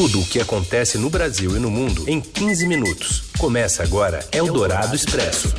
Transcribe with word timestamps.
Tudo 0.00 0.20
o 0.20 0.24
que 0.24 0.40
acontece 0.40 0.96
no 0.96 1.10
Brasil 1.10 1.56
e 1.56 1.58
no 1.58 1.68
mundo 1.68 2.08
em 2.08 2.20
15 2.20 2.68
minutos. 2.68 3.24
Começa 3.36 3.82
agora 3.82 4.20
Eldorado 4.30 4.94
Expresso. 4.94 5.52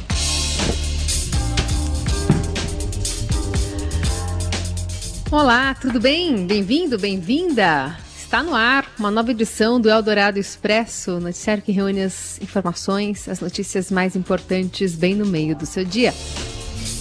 Olá, 5.29 5.73
tudo 5.73 5.99
bem? 5.99 6.47
Bem-vindo, 6.47 6.97
bem-vinda. 6.97 7.97
Está 8.17 8.41
no 8.41 8.55
ar 8.55 8.89
uma 8.97 9.11
nova 9.11 9.29
edição 9.31 9.77
do 9.77 9.89
Eldorado 9.89 10.39
Expresso, 10.39 11.19
noticiário 11.19 11.61
que 11.61 11.73
reúne 11.73 12.03
as 12.03 12.39
informações, 12.41 13.27
as 13.27 13.41
notícias 13.41 13.91
mais 13.91 14.15
importantes 14.15 14.95
bem 14.95 15.15
no 15.15 15.25
meio 15.25 15.53
do 15.53 15.65
seu 15.65 15.83
dia. 15.83 16.13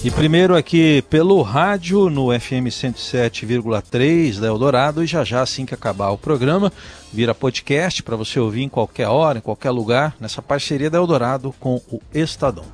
E 0.04 0.12
primeiro 0.12 0.54
aqui 0.54 1.02
pelo 1.10 1.42
rádio 1.42 2.08
no 2.08 2.28
FM 2.28 2.70
107,3 2.70 4.38
da 4.38 4.46
Eldorado 4.46 5.02
e 5.02 5.06
já 5.08 5.24
já 5.24 5.42
assim 5.42 5.66
que 5.66 5.74
acabar 5.74 6.10
o 6.10 6.16
programa 6.16 6.72
vira 7.12 7.34
podcast 7.34 8.00
para 8.04 8.14
você 8.14 8.38
ouvir 8.38 8.62
em 8.62 8.68
qualquer 8.68 9.08
hora, 9.08 9.38
em 9.38 9.40
qualquer 9.40 9.70
lugar, 9.70 10.14
nessa 10.20 10.40
parceria 10.40 10.88
da 10.88 10.98
Eldorado 10.98 11.52
com 11.58 11.82
o 11.90 12.00
Estadão. 12.14 12.64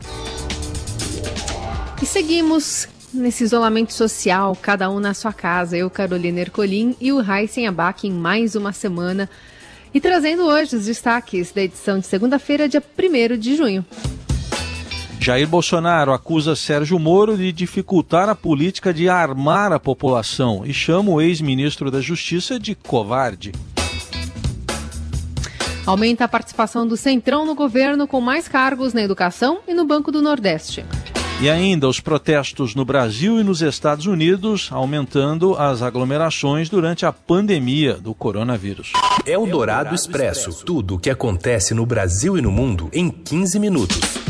E 2.02 2.04
seguimos 2.04 2.86
nesse 3.14 3.44
isolamento 3.44 3.94
social, 3.94 4.54
cada 4.60 4.90
um 4.90 5.00
na 5.00 5.14
sua 5.14 5.32
casa. 5.32 5.78
Eu, 5.78 5.88
Carolina 5.88 6.40
Ercolim 6.40 6.94
e 7.00 7.10
o 7.10 7.22
Raíssen 7.22 7.66
Abac 7.66 8.06
em 8.06 8.12
mais 8.12 8.54
uma 8.54 8.72
semana. 8.72 9.30
E 9.94 10.00
trazendo 10.00 10.44
hoje 10.44 10.76
os 10.76 10.84
destaques 10.84 11.52
da 11.52 11.62
edição 11.62 11.98
de 11.98 12.06
segunda-feira, 12.06 12.68
dia 12.68 12.82
1 12.82 13.38
de 13.38 13.56
junho. 13.56 13.82
Jair 15.24 15.48
Bolsonaro 15.48 16.12
acusa 16.12 16.54
Sérgio 16.54 16.98
Moro 16.98 17.34
de 17.34 17.50
dificultar 17.50 18.28
a 18.28 18.34
política 18.34 18.92
de 18.92 19.08
armar 19.08 19.72
a 19.72 19.80
população 19.80 20.66
e 20.66 20.74
chama 20.74 21.12
o 21.12 21.18
ex-ministro 21.18 21.90
da 21.90 21.98
Justiça 21.98 22.60
de 22.60 22.74
covarde. 22.74 23.50
Aumenta 25.86 26.24
a 26.24 26.28
participação 26.28 26.86
do 26.86 26.94
Centrão 26.94 27.46
no 27.46 27.54
governo 27.54 28.06
com 28.06 28.20
mais 28.20 28.48
cargos 28.48 28.92
na 28.92 29.00
educação 29.00 29.60
e 29.66 29.72
no 29.72 29.86
Banco 29.86 30.12
do 30.12 30.20
Nordeste. 30.20 30.84
E 31.40 31.48
ainda 31.48 31.88
os 31.88 32.00
protestos 32.00 32.74
no 32.74 32.84
Brasil 32.84 33.40
e 33.40 33.42
nos 33.42 33.62
Estados 33.62 34.04
Unidos, 34.04 34.68
aumentando 34.70 35.56
as 35.56 35.80
aglomerações 35.80 36.68
durante 36.68 37.06
a 37.06 37.12
pandemia 37.14 37.94
do 37.94 38.12
coronavírus. 38.12 38.92
É 39.24 39.38
o 39.38 39.46
Dourado 39.46 39.94
Expresso. 39.94 40.62
Tudo 40.66 40.96
o 40.96 40.98
que 40.98 41.08
acontece 41.08 41.72
no 41.72 41.86
Brasil 41.86 42.36
e 42.36 42.42
no 42.42 42.52
mundo 42.52 42.90
em 42.92 43.08
15 43.08 43.58
minutos. 43.58 44.23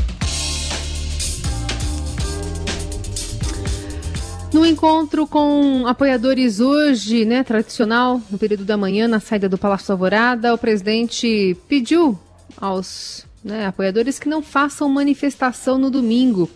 No 4.65 4.71
encontro 4.71 5.27
com 5.27 5.87
apoiadores 5.87 6.59
hoje, 6.59 7.27
né, 7.27 7.45
tradicional, 7.45 8.19
no 8.31 8.39
período 8.39 8.65
da 8.65 8.79
manhã, 8.79 9.07
na 9.07 9.21
saída 9.21 9.47
do 9.47 9.59
Palácio 9.59 9.93
Alvorada, 9.93 10.55
o 10.55 10.59
presidente 10.59 11.55
pediu 11.69 12.19
aos 12.57 13.27
né, 13.45 13.67
apoiadores 13.67 14.19
que 14.19 14.27
não 14.27 14.41
façam 14.41 14.89
manifestação 14.89 15.77
no 15.77 15.91
domingo 15.91 16.49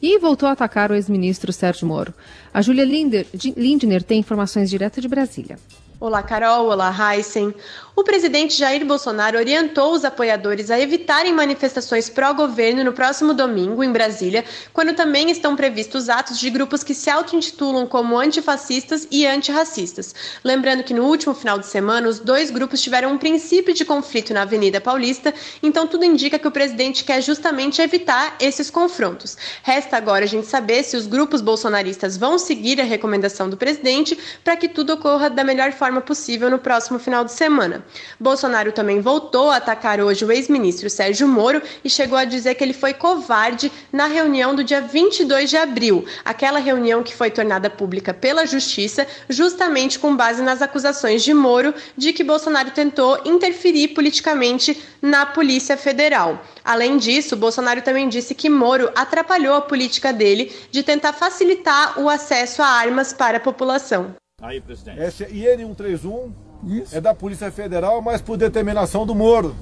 e 0.00 0.16
voltou 0.20 0.48
a 0.48 0.52
atacar 0.52 0.92
o 0.92 0.94
ex-ministro 0.94 1.52
Sérgio 1.52 1.88
Moro. 1.88 2.14
A 2.54 2.62
Júlia 2.62 2.84
Lindner 2.84 4.02
tem 4.04 4.20
informações 4.20 4.70
direto 4.70 5.00
de 5.00 5.08
Brasília. 5.08 5.58
Olá, 6.02 6.22
Carol. 6.22 6.68
Olá, 6.68 6.90
Heisen. 6.90 7.54
O 7.94 8.02
presidente 8.02 8.56
Jair 8.56 8.86
Bolsonaro 8.86 9.36
orientou 9.36 9.92
os 9.92 10.06
apoiadores 10.06 10.70
a 10.70 10.80
evitarem 10.80 11.34
manifestações 11.34 12.08
pró-governo 12.08 12.82
no 12.82 12.94
próximo 12.94 13.34
domingo, 13.34 13.84
em 13.84 13.92
Brasília, 13.92 14.42
quando 14.72 14.94
também 14.94 15.30
estão 15.30 15.54
previstos 15.54 16.08
atos 16.08 16.38
de 16.38 16.48
grupos 16.48 16.82
que 16.82 16.94
se 16.94 17.10
auto-intitulam 17.10 17.86
como 17.86 18.18
antifascistas 18.18 19.06
e 19.10 19.26
antirracistas. 19.26 20.14
Lembrando 20.42 20.82
que 20.82 20.94
no 20.94 21.04
último 21.04 21.34
final 21.34 21.58
de 21.58 21.66
semana, 21.66 22.08
os 22.08 22.18
dois 22.18 22.50
grupos 22.50 22.80
tiveram 22.80 23.12
um 23.12 23.18
princípio 23.18 23.74
de 23.74 23.84
conflito 23.84 24.32
na 24.32 24.42
Avenida 24.42 24.80
Paulista, 24.80 25.34
então 25.62 25.86
tudo 25.86 26.06
indica 26.06 26.38
que 26.38 26.48
o 26.48 26.52
presidente 26.52 27.04
quer 27.04 27.20
justamente 27.20 27.82
evitar 27.82 28.36
esses 28.40 28.70
confrontos. 28.70 29.36
Resta 29.62 29.98
agora 29.98 30.24
a 30.24 30.28
gente 30.28 30.46
saber 30.46 30.82
se 30.84 30.96
os 30.96 31.06
grupos 31.06 31.42
bolsonaristas 31.42 32.16
vão 32.16 32.38
seguir 32.38 32.80
a 32.80 32.84
recomendação 32.84 33.50
do 33.50 33.58
presidente 33.58 34.18
para 34.42 34.56
que 34.56 34.68
tudo 34.68 34.94
ocorra 34.94 35.28
da 35.28 35.44
melhor 35.44 35.72
forma 35.72 35.89
possível 35.98 36.50
no 36.50 36.58
próximo 36.58 36.98
final 36.98 37.24
de 37.24 37.32
semana. 37.32 37.82
Bolsonaro 38.20 38.70
também 38.70 39.00
voltou 39.00 39.50
a 39.50 39.56
atacar 39.56 39.98
hoje 39.98 40.26
o 40.26 40.30
ex-ministro 40.30 40.90
Sérgio 40.90 41.26
Moro 41.26 41.62
e 41.82 41.88
chegou 41.88 42.18
a 42.18 42.26
dizer 42.26 42.54
que 42.54 42.62
ele 42.62 42.74
foi 42.74 42.92
covarde 42.92 43.72
na 43.90 44.04
reunião 44.04 44.54
do 44.54 44.62
dia 44.62 44.82
22 44.82 45.48
de 45.48 45.56
abril, 45.56 46.04
aquela 46.22 46.58
reunião 46.58 47.02
que 47.02 47.16
foi 47.16 47.30
tornada 47.30 47.70
pública 47.70 48.12
pela 48.12 48.44
Justiça, 48.44 49.06
justamente 49.30 49.98
com 49.98 50.14
base 50.14 50.42
nas 50.42 50.60
acusações 50.60 51.22
de 51.22 51.32
Moro 51.32 51.72
de 51.96 52.12
que 52.12 52.22
Bolsonaro 52.22 52.72
tentou 52.72 53.18
interferir 53.24 53.88
politicamente 53.88 54.82
na 55.00 55.24
Polícia 55.24 55.78
Federal. 55.78 56.44
Além 56.62 56.98
disso, 56.98 57.36
Bolsonaro 57.36 57.80
também 57.80 58.08
disse 58.08 58.34
que 58.34 58.50
Moro 58.50 58.90
atrapalhou 58.94 59.54
a 59.54 59.62
política 59.62 60.12
dele 60.12 60.52
de 60.70 60.82
tentar 60.82 61.12
facilitar 61.12 61.98
o 61.98 62.08
acesso 62.08 62.62
a 62.62 62.66
armas 62.66 63.12
para 63.12 63.38
a 63.38 63.40
população. 63.40 64.19
Aí, 64.40 64.60
presidente. 64.60 65.00
Esse 65.00 65.24
IN 65.24 65.58
131 65.58 66.32
isso. 66.64 66.96
É 66.96 67.00
da 67.00 67.14
Polícia 67.14 67.50
Federal, 67.50 68.02
mas 68.02 68.20
por 68.20 68.36
determinação 68.36 69.06
do 69.06 69.14
Moro. 69.14 69.54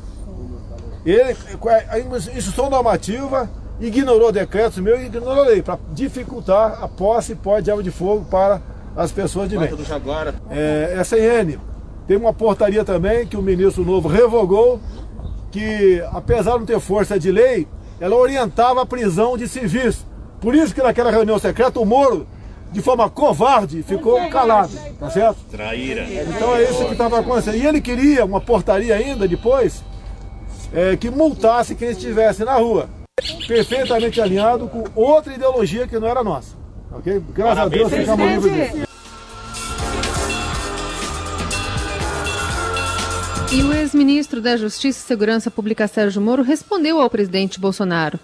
Ele, 1.06 1.36
a 1.88 1.98
instrução 1.98 2.68
normativa, 2.68 3.48
ignorou 3.80 4.32
decretos 4.32 4.78
meus 4.78 5.00
e 5.00 5.06
ignorou 5.06 5.44
a 5.44 5.46
lei, 5.46 5.62
para 5.62 5.78
dificultar 5.92 6.82
a 6.82 6.88
posse 6.88 7.32
e 7.32 7.36
pó 7.36 7.60
de 7.60 7.70
arma 7.70 7.82
de 7.82 7.90
fogo 7.90 8.24
para 8.24 8.60
as 8.96 9.12
pessoas 9.12 9.48
de 9.48 9.56
bem. 9.56 9.68
É, 10.50 10.94
essa 10.98 11.16
IN 11.16 11.58
tem 12.06 12.16
uma 12.16 12.32
portaria 12.32 12.84
também 12.84 13.26
que 13.26 13.36
o 13.36 13.42
ministro 13.42 13.84
novo 13.84 14.08
revogou, 14.08 14.80
que 15.50 16.02
apesar 16.12 16.52
de 16.52 16.58
não 16.58 16.66
ter 16.66 16.80
força 16.80 17.18
de 17.18 17.30
lei, 17.30 17.66
ela 18.00 18.16
orientava 18.16 18.82
a 18.82 18.86
prisão 18.86 19.36
de 19.36 19.46
civis. 19.46 20.04
Por 20.40 20.54
isso 20.54 20.74
que 20.74 20.82
naquela 20.82 21.10
reunião 21.10 21.38
secreta 21.38 21.80
o 21.80 21.86
Moro 21.86 22.26
de 22.70 22.82
forma 22.82 23.08
covarde, 23.08 23.82
ficou 23.82 24.28
calado, 24.28 24.72
tá 24.98 25.10
certo? 25.10 25.38
Traíra. 25.50 26.04
Então 26.04 26.54
é 26.54 26.64
isso 26.64 26.84
que 26.84 26.92
estava 26.92 27.20
acontecendo. 27.20 27.56
E 27.56 27.66
ele 27.66 27.80
queria 27.80 28.24
uma 28.24 28.40
portaria 28.40 28.94
ainda 28.94 29.26
depois 29.26 29.82
é, 30.72 30.96
que 30.96 31.10
multasse 31.10 31.74
quem 31.74 31.90
estivesse 31.90 32.44
na 32.44 32.54
rua. 32.54 32.88
Perfeitamente 33.46 34.20
alinhado 34.20 34.68
com 34.68 34.84
outra 34.94 35.34
ideologia 35.34 35.86
que 35.86 35.98
não 35.98 36.08
era 36.08 36.22
nossa. 36.22 36.54
Ok? 36.92 37.22
Graças 37.34 37.54
Parabéns, 37.54 37.86
a 37.86 37.88
Deus 37.88 38.00
ficamos 38.00 38.44
livres 38.44 38.72
disso. 38.72 38.88
E 43.50 43.62
o 43.62 43.72
ex-ministro 43.72 44.42
da 44.42 44.58
Justiça 44.58 44.98
e 44.98 45.02
Segurança 45.02 45.50
Pública 45.50 45.88
Sérgio 45.88 46.20
Moro 46.20 46.42
respondeu 46.42 47.00
ao 47.00 47.08
presidente 47.08 47.58
Bolsonaro 47.58 48.18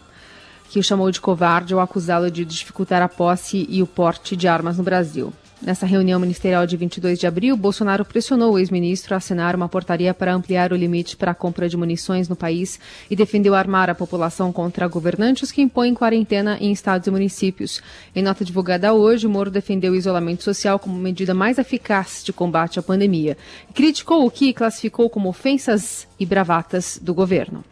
que 0.74 0.80
o 0.80 0.82
chamou 0.82 1.08
de 1.08 1.20
covarde 1.20 1.72
ao 1.72 1.78
acusá-lo 1.78 2.28
de 2.28 2.44
dificultar 2.44 3.00
a 3.00 3.08
posse 3.08 3.64
e 3.70 3.80
o 3.80 3.86
porte 3.86 4.34
de 4.34 4.48
armas 4.48 4.76
no 4.76 4.82
Brasil. 4.82 5.32
Nessa 5.62 5.86
reunião 5.86 6.18
ministerial 6.18 6.66
de 6.66 6.76
22 6.76 7.16
de 7.16 7.28
abril, 7.28 7.56
Bolsonaro 7.56 8.04
pressionou 8.04 8.54
o 8.54 8.58
ex-ministro 8.58 9.14
a 9.14 9.18
assinar 9.18 9.54
uma 9.54 9.68
portaria 9.68 10.12
para 10.12 10.34
ampliar 10.34 10.72
o 10.72 10.76
limite 10.76 11.16
para 11.16 11.30
a 11.30 11.34
compra 11.34 11.68
de 11.68 11.76
munições 11.76 12.28
no 12.28 12.34
país 12.34 12.80
e 13.08 13.14
defendeu 13.14 13.54
armar 13.54 13.88
a 13.88 13.94
população 13.94 14.52
contra 14.52 14.88
governantes 14.88 15.52
que 15.52 15.62
impõem 15.62 15.94
quarentena 15.94 16.58
em 16.60 16.72
estados 16.72 17.06
e 17.06 17.10
municípios. 17.12 17.80
Em 18.12 18.20
nota 18.20 18.44
divulgada 18.44 18.92
hoje, 18.92 19.28
Moro 19.28 19.52
defendeu 19.52 19.92
o 19.92 19.96
isolamento 19.96 20.42
social 20.42 20.80
como 20.80 20.98
medida 20.98 21.32
mais 21.32 21.56
eficaz 21.56 22.20
de 22.24 22.32
combate 22.32 22.80
à 22.80 22.82
pandemia 22.82 23.36
criticou 23.72 24.26
o 24.26 24.30
que 24.30 24.52
classificou 24.52 25.08
como 25.08 25.28
ofensas 25.28 26.08
e 26.18 26.26
bravatas 26.26 26.98
do 27.00 27.14
governo. 27.14 27.64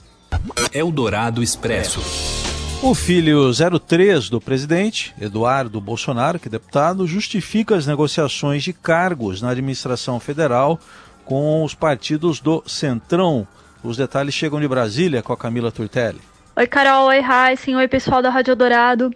Eldorado 0.73 1.43
Expresso. 1.43 2.42
O 2.85 2.97
filho 2.97 3.53
03 3.55 4.29
do 4.29 4.41
presidente, 4.41 5.15
Eduardo 5.21 5.81
Bolsonaro, 5.81 6.41
que 6.41 6.49
é 6.49 6.51
deputado, 6.51 7.07
justifica 7.07 7.77
as 7.77 7.87
negociações 7.87 8.65
de 8.65 8.73
cargos 8.73 9.41
na 9.41 9.51
administração 9.51 10.19
federal 10.19 10.81
com 11.25 11.63
os 11.63 11.77
partidos 11.77 12.41
do 12.41 12.61
Centrão. 12.67 13.47
Os 13.85 13.97
detalhes 13.97 14.35
chegam 14.35 14.61
de 14.61 14.67
Brasília 14.67 15.23
com 15.23 15.33
a 15.33 15.37
Camila 15.37 15.71
Turtelli. 15.71 16.32
Oi, 16.55 16.67
Carol. 16.67 17.07
Oi, 17.07 17.19
Heisen. 17.19 17.77
Oi, 17.77 17.89
pessoal 17.89 18.21
da 18.21 18.29
Rádio 18.29 18.55
Dourado. 18.55 19.11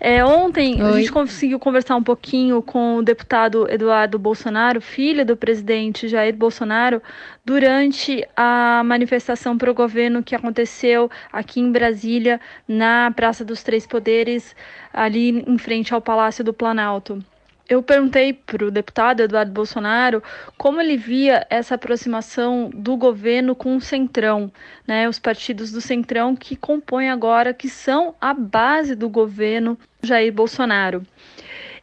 É, 0.00 0.24
ontem 0.24 0.82
Oi. 0.82 0.88
a 0.88 0.92
gente 0.92 1.12
conseguiu 1.12 1.58
conversar 1.58 1.96
um 1.96 2.02
pouquinho 2.02 2.62
com 2.62 2.96
o 2.96 3.02
deputado 3.02 3.70
Eduardo 3.70 4.18
Bolsonaro, 4.18 4.80
filho 4.80 5.22
do 5.26 5.36
presidente 5.36 6.08
Jair 6.08 6.34
Bolsonaro, 6.34 7.02
durante 7.44 8.26
a 8.34 8.80
manifestação 8.86 9.58
para 9.58 9.70
o 9.70 9.74
governo 9.74 10.22
que 10.22 10.34
aconteceu 10.34 11.10
aqui 11.30 11.60
em 11.60 11.70
Brasília, 11.70 12.40
na 12.66 13.12
Praça 13.14 13.44
dos 13.44 13.62
Três 13.62 13.86
Poderes, 13.86 14.56
ali 14.90 15.44
em 15.46 15.58
frente 15.58 15.92
ao 15.92 16.00
Palácio 16.00 16.42
do 16.42 16.54
Planalto 16.54 17.22
eu 17.68 17.82
perguntei 17.82 18.32
para 18.32 18.64
o 18.64 18.70
deputado 18.70 19.20
Eduardo 19.20 19.52
Bolsonaro 19.52 20.22
como 20.56 20.80
ele 20.80 20.96
via 20.96 21.46
essa 21.50 21.74
aproximação 21.74 22.70
do 22.72 22.96
governo 22.96 23.54
com 23.54 23.76
o 23.76 23.80
Centrão, 23.80 24.50
né, 24.86 25.08
os 25.08 25.18
partidos 25.18 25.70
do 25.70 25.80
Centrão 25.80 26.34
que 26.34 26.56
compõem 26.56 27.10
agora, 27.10 27.52
que 27.52 27.68
são 27.68 28.14
a 28.20 28.32
base 28.32 28.94
do 28.94 29.08
governo 29.08 29.78
Jair 30.02 30.32
Bolsonaro. 30.32 31.06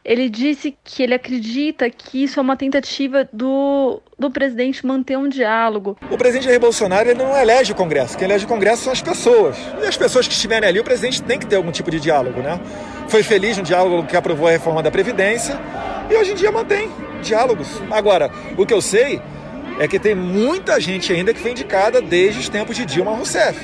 Ele 0.06 0.30
disse 0.30 0.72
que 0.84 1.02
ele 1.02 1.14
acredita 1.14 1.90
que 1.90 2.22
isso 2.22 2.38
é 2.38 2.42
uma 2.42 2.56
tentativa 2.56 3.28
do, 3.32 4.00
do 4.16 4.30
presidente 4.30 4.86
manter 4.86 5.18
um 5.18 5.28
diálogo. 5.28 5.98
O 6.08 6.16
presidente 6.16 6.44
Jair 6.44 6.60
Bolsonaro 6.60 7.10
ele 7.10 7.18
não 7.18 7.36
elege 7.36 7.72
o 7.72 7.74
Congresso, 7.74 8.16
quem 8.16 8.24
elege 8.24 8.44
o 8.44 8.48
Congresso 8.48 8.84
são 8.84 8.92
as 8.92 9.02
pessoas. 9.02 9.56
E 9.82 9.84
as 9.84 9.96
pessoas 9.96 10.28
que 10.28 10.32
estiverem 10.32 10.68
ali, 10.68 10.78
o 10.78 10.84
presidente 10.84 11.20
tem 11.20 11.40
que 11.40 11.44
ter 11.44 11.56
algum 11.56 11.72
tipo 11.72 11.90
de 11.90 11.98
diálogo, 11.98 12.40
né? 12.40 12.60
Foi 13.08 13.24
feliz 13.24 13.56
no 13.56 13.64
diálogo 13.64 14.06
que 14.06 14.16
aprovou 14.16 14.46
a 14.46 14.52
reforma 14.52 14.80
da 14.80 14.92
Previdência 14.92 15.58
e 16.08 16.14
hoje 16.14 16.30
em 16.30 16.34
dia 16.36 16.52
mantém 16.52 16.88
diálogos. 17.20 17.82
Agora, 17.90 18.30
o 18.56 18.64
que 18.64 18.72
eu 18.72 18.80
sei 18.80 19.20
é 19.80 19.88
que 19.88 19.98
tem 19.98 20.14
muita 20.14 20.80
gente 20.80 21.12
ainda 21.12 21.34
que 21.34 21.40
foi 21.40 21.50
indicada 21.50 22.00
desde 22.00 22.38
os 22.38 22.48
tempos 22.48 22.76
de 22.76 22.86
Dilma 22.86 23.10
Rousseff. 23.10 23.58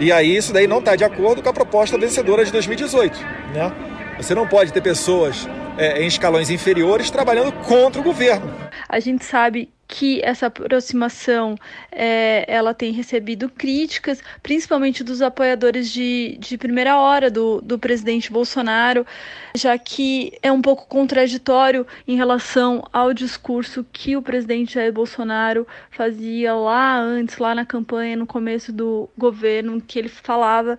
E 0.00 0.10
aí 0.10 0.34
isso 0.34 0.50
daí 0.50 0.66
não 0.66 0.78
está 0.78 0.96
de 0.96 1.04
acordo 1.04 1.42
com 1.42 1.48
a 1.50 1.52
proposta 1.52 1.98
vencedora 1.98 2.42
de 2.42 2.50
2018. 2.50 3.18
Né? 3.54 3.95
Você 4.16 4.34
não 4.34 4.46
pode 4.46 4.72
ter 4.72 4.80
pessoas 4.80 5.46
é, 5.76 6.02
em 6.02 6.06
escalões 6.06 6.50
inferiores 6.50 7.10
trabalhando 7.10 7.52
contra 7.52 8.00
o 8.00 8.04
governo. 8.04 8.50
A 8.88 8.98
gente 8.98 9.24
sabe 9.24 9.68
que 9.88 10.20
essa 10.24 10.46
aproximação 10.46 11.54
é, 11.92 12.44
ela 12.48 12.74
tem 12.74 12.92
recebido 12.92 13.48
críticas, 13.48 14.20
principalmente 14.42 15.04
dos 15.04 15.22
apoiadores 15.22 15.90
de, 15.90 16.36
de 16.40 16.58
primeira 16.58 16.98
hora 16.98 17.30
do, 17.30 17.60
do 17.60 17.78
presidente 17.78 18.32
Bolsonaro, 18.32 19.06
já 19.54 19.78
que 19.78 20.32
é 20.42 20.50
um 20.50 20.60
pouco 20.60 20.86
contraditório 20.86 21.86
em 22.06 22.16
relação 22.16 22.82
ao 22.92 23.14
discurso 23.14 23.86
que 23.92 24.16
o 24.16 24.22
presidente 24.22 24.74
Jair 24.74 24.92
Bolsonaro 24.92 25.66
fazia 25.90 26.54
lá 26.54 26.98
antes, 26.98 27.38
lá 27.38 27.54
na 27.54 27.64
campanha, 27.64 28.16
no 28.16 28.26
começo 28.26 28.72
do 28.72 29.08
governo, 29.16 29.80
que 29.80 29.98
ele 29.98 30.08
falava 30.08 30.76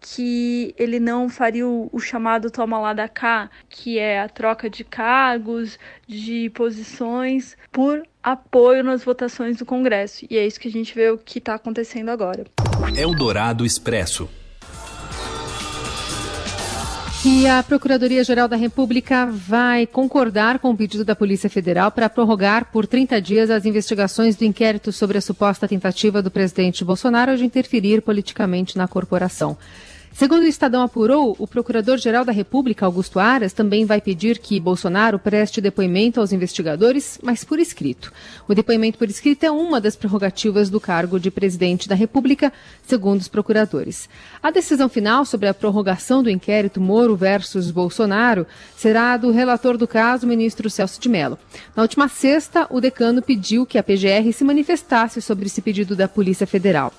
que 0.00 0.74
ele 0.78 0.98
não 0.98 1.28
faria 1.28 1.66
o, 1.66 1.88
o, 1.92 2.00
chamado 2.00 2.50
toma 2.50 2.78
lá 2.78 2.92
da 2.92 3.08
cá, 3.08 3.50
que 3.68 3.98
é 3.98 4.20
a 4.20 4.28
troca 4.28 4.70
de 4.70 4.82
cargos, 4.82 5.78
de 6.08 6.50
posições 6.50 7.56
por 7.70 8.02
apoio 8.22 8.82
nas 8.82 9.04
votações 9.04 9.58
do 9.58 9.66
Congresso. 9.66 10.26
E 10.30 10.38
é 10.38 10.46
isso 10.46 10.58
que 10.58 10.68
a 10.68 10.72
gente 10.72 10.94
vê 10.94 11.10
o 11.10 11.18
que 11.18 11.38
está 11.38 11.54
acontecendo 11.54 12.08
agora. 12.08 12.44
Eldorado 12.96 13.64
Expresso. 13.64 14.28
E 17.22 17.46
a 17.46 17.62
Procuradoria-Geral 17.62 18.48
da 18.48 18.56
República 18.56 19.26
vai 19.26 19.86
concordar 19.86 20.58
com 20.58 20.70
o 20.70 20.76
pedido 20.76 21.04
da 21.04 21.14
Polícia 21.14 21.50
Federal 21.50 21.90
para 21.92 22.08
prorrogar 22.08 22.72
por 22.72 22.86
30 22.86 23.20
dias 23.20 23.50
as 23.50 23.66
investigações 23.66 24.36
do 24.36 24.44
inquérito 24.46 24.90
sobre 24.90 25.18
a 25.18 25.20
suposta 25.20 25.68
tentativa 25.68 26.22
do 26.22 26.30
presidente 26.30 26.82
Bolsonaro 26.82 27.36
de 27.36 27.44
interferir 27.44 28.00
politicamente 28.00 28.78
na 28.78 28.88
corporação. 28.88 29.58
Segundo 30.20 30.42
o 30.42 30.46
Estadão 30.46 30.82
apurou, 30.82 31.34
o 31.38 31.46
Procurador-Geral 31.46 32.26
da 32.26 32.30
República, 32.30 32.84
Augusto 32.84 33.18
Aras, 33.18 33.54
também 33.54 33.86
vai 33.86 34.02
pedir 34.02 34.38
que 34.38 34.60
Bolsonaro 34.60 35.18
preste 35.18 35.62
depoimento 35.62 36.20
aos 36.20 36.30
investigadores, 36.30 37.18
mas 37.22 37.42
por 37.42 37.58
escrito. 37.58 38.12
O 38.46 38.54
depoimento 38.54 38.98
por 38.98 39.08
escrito 39.08 39.44
é 39.44 39.50
uma 39.50 39.80
das 39.80 39.96
prerrogativas 39.96 40.68
do 40.68 40.78
cargo 40.78 41.18
de 41.18 41.30
presidente 41.30 41.88
da 41.88 41.94
República, 41.94 42.52
segundo 42.86 43.18
os 43.18 43.28
procuradores. 43.28 44.10
A 44.42 44.50
decisão 44.50 44.90
final 44.90 45.24
sobre 45.24 45.48
a 45.48 45.54
prorrogação 45.54 46.22
do 46.22 46.28
inquérito 46.28 46.82
Moro 46.82 47.16
versus 47.16 47.70
Bolsonaro 47.70 48.46
será 48.76 49.16
do 49.16 49.30
relator 49.30 49.78
do 49.78 49.88
caso, 49.88 50.26
ministro 50.26 50.68
Celso 50.68 51.00
de 51.00 51.08
Mello. 51.08 51.38
Na 51.74 51.82
última 51.82 52.08
sexta, 52.08 52.66
o 52.68 52.78
decano 52.78 53.22
pediu 53.22 53.64
que 53.64 53.78
a 53.78 53.82
PGR 53.82 54.30
se 54.34 54.44
manifestasse 54.44 55.22
sobre 55.22 55.46
esse 55.46 55.62
pedido 55.62 55.96
da 55.96 56.06
Polícia 56.06 56.46
Federal. 56.46 56.92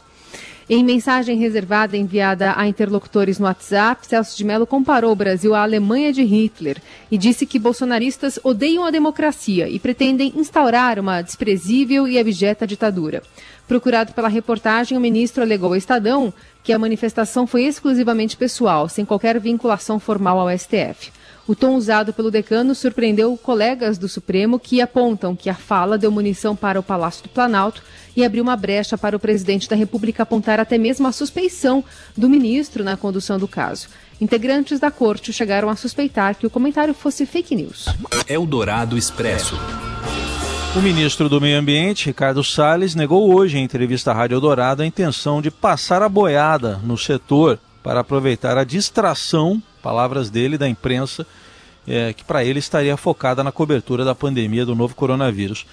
Em 0.69 0.83
mensagem 0.83 1.37
reservada 1.37 1.97
enviada 1.97 2.53
a 2.55 2.67
interlocutores 2.67 3.39
no 3.39 3.45
WhatsApp, 3.45 4.05
Celso 4.05 4.37
de 4.37 4.43
Mello 4.43 4.65
comparou 4.65 5.11
o 5.11 5.15
Brasil 5.15 5.53
à 5.53 5.63
Alemanha 5.63 6.13
de 6.13 6.23
Hitler 6.23 6.77
e 7.09 7.17
disse 7.17 7.45
que 7.45 7.59
bolsonaristas 7.59 8.39
odeiam 8.43 8.85
a 8.85 8.91
democracia 8.91 9.67
e 9.67 9.79
pretendem 9.79 10.33
instaurar 10.35 10.99
uma 10.99 11.21
desprezível 11.21 12.07
e 12.07 12.17
abjeta 12.17 12.65
ditadura. 12.67 13.21
Procurado 13.67 14.13
pela 14.13 14.27
reportagem, 14.27 14.97
o 14.97 15.01
ministro 15.01 15.41
alegou 15.43 15.69
ao 15.69 15.75
Estadão 15.75 16.33
que 16.63 16.71
a 16.71 16.79
manifestação 16.79 17.47
foi 17.47 17.63
exclusivamente 17.63 18.37
pessoal, 18.37 18.87
sem 18.87 19.03
qualquer 19.03 19.39
vinculação 19.39 19.99
formal 19.99 20.39
ao 20.39 20.57
STF. 20.57 21.11
O 21.47 21.55
tom 21.55 21.75
usado 21.75 22.13
pelo 22.13 22.29
decano 22.29 22.75
surpreendeu 22.75 23.35
colegas 23.35 23.97
do 23.97 24.07
Supremo 24.07 24.59
que 24.59 24.79
apontam 24.79 25.35
que 25.35 25.49
a 25.49 25.55
fala 25.55 25.97
deu 25.97 26.11
munição 26.11 26.55
para 26.55 26.79
o 26.79 26.83
Palácio 26.83 27.23
do 27.23 27.29
Planalto 27.29 27.81
e 28.15 28.23
abriu 28.23 28.43
uma 28.43 28.55
brecha 28.55 28.97
para 28.97 29.15
o 29.15 29.19
presidente 29.19 29.69
da 29.69 29.75
República 29.75 30.23
apontar 30.23 30.59
até 30.59 30.77
mesmo 30.77 31.07
a 31.07 31.11
suspeição 31.11 31.83
do 32.15 32.29
ministro 32.29 32.83
na 32.83 32.97
condução 32.97 33.39
do 33.39 33.47
caso. 33.47 33.87
Integrantes 34.19 34.79
da 34.79 34.91
corte 34.91 35.33
chegaram 35.33 35.69
a 35.69 35.75
suspeitar 35.75 36.35
que 36.35 36.45
o 36.45 36.49
comentário 36.49 36.93
fosse 36.93 37.25
fake 37.25 37.55
news. 37.55 37.85
Eldorado 38.27 38.97
Expresso. 38.97 39.57
O 40.75 40.81
ministro 40.81 41.27
do 41.27 41.41
Meio 41.41 41.59
Ambiente, 41.59 42.05
Ricardo 42.05 42.41
Salles, 42.43 42.95
negou 42.95 43.35
hoje 43.35 43.57
em 43.57 43.63
entrevista 43.63 44.11
à 44.11 44.13
Rádio 44.13 44.35
Eldorado 44.35 44.81
a 44.81 44.85
intenção 44.85 45.41
de 45.41 45.51
passar 45.51 46.01
a 46.01 46.07
boiada 46.07 46.79
no 46.83 46.97
setor 46.97 47.59
para 47.83 47.99
aproveitar 47.99 48.57
a 48.57 48.63
distração, 48.63 49.61
palavras 49.81 50.29
dele, 50.29 50.57
da 50.57 50.69
imprensa, 50.69 51.27
é, 51.87 52.13
que 52.13 52.23
para 52.23 52.45
ele 52.45 52.59
estaria 52.59 52.95
focada 52.95 53.43
na 53.43 53.51
cobertura 53.51 54.05
da 54.05 54.15
pandemia 54.15 54.65
do 54.65 54.75
novo 54.75 54.95
coronavírus. 54.95 55.65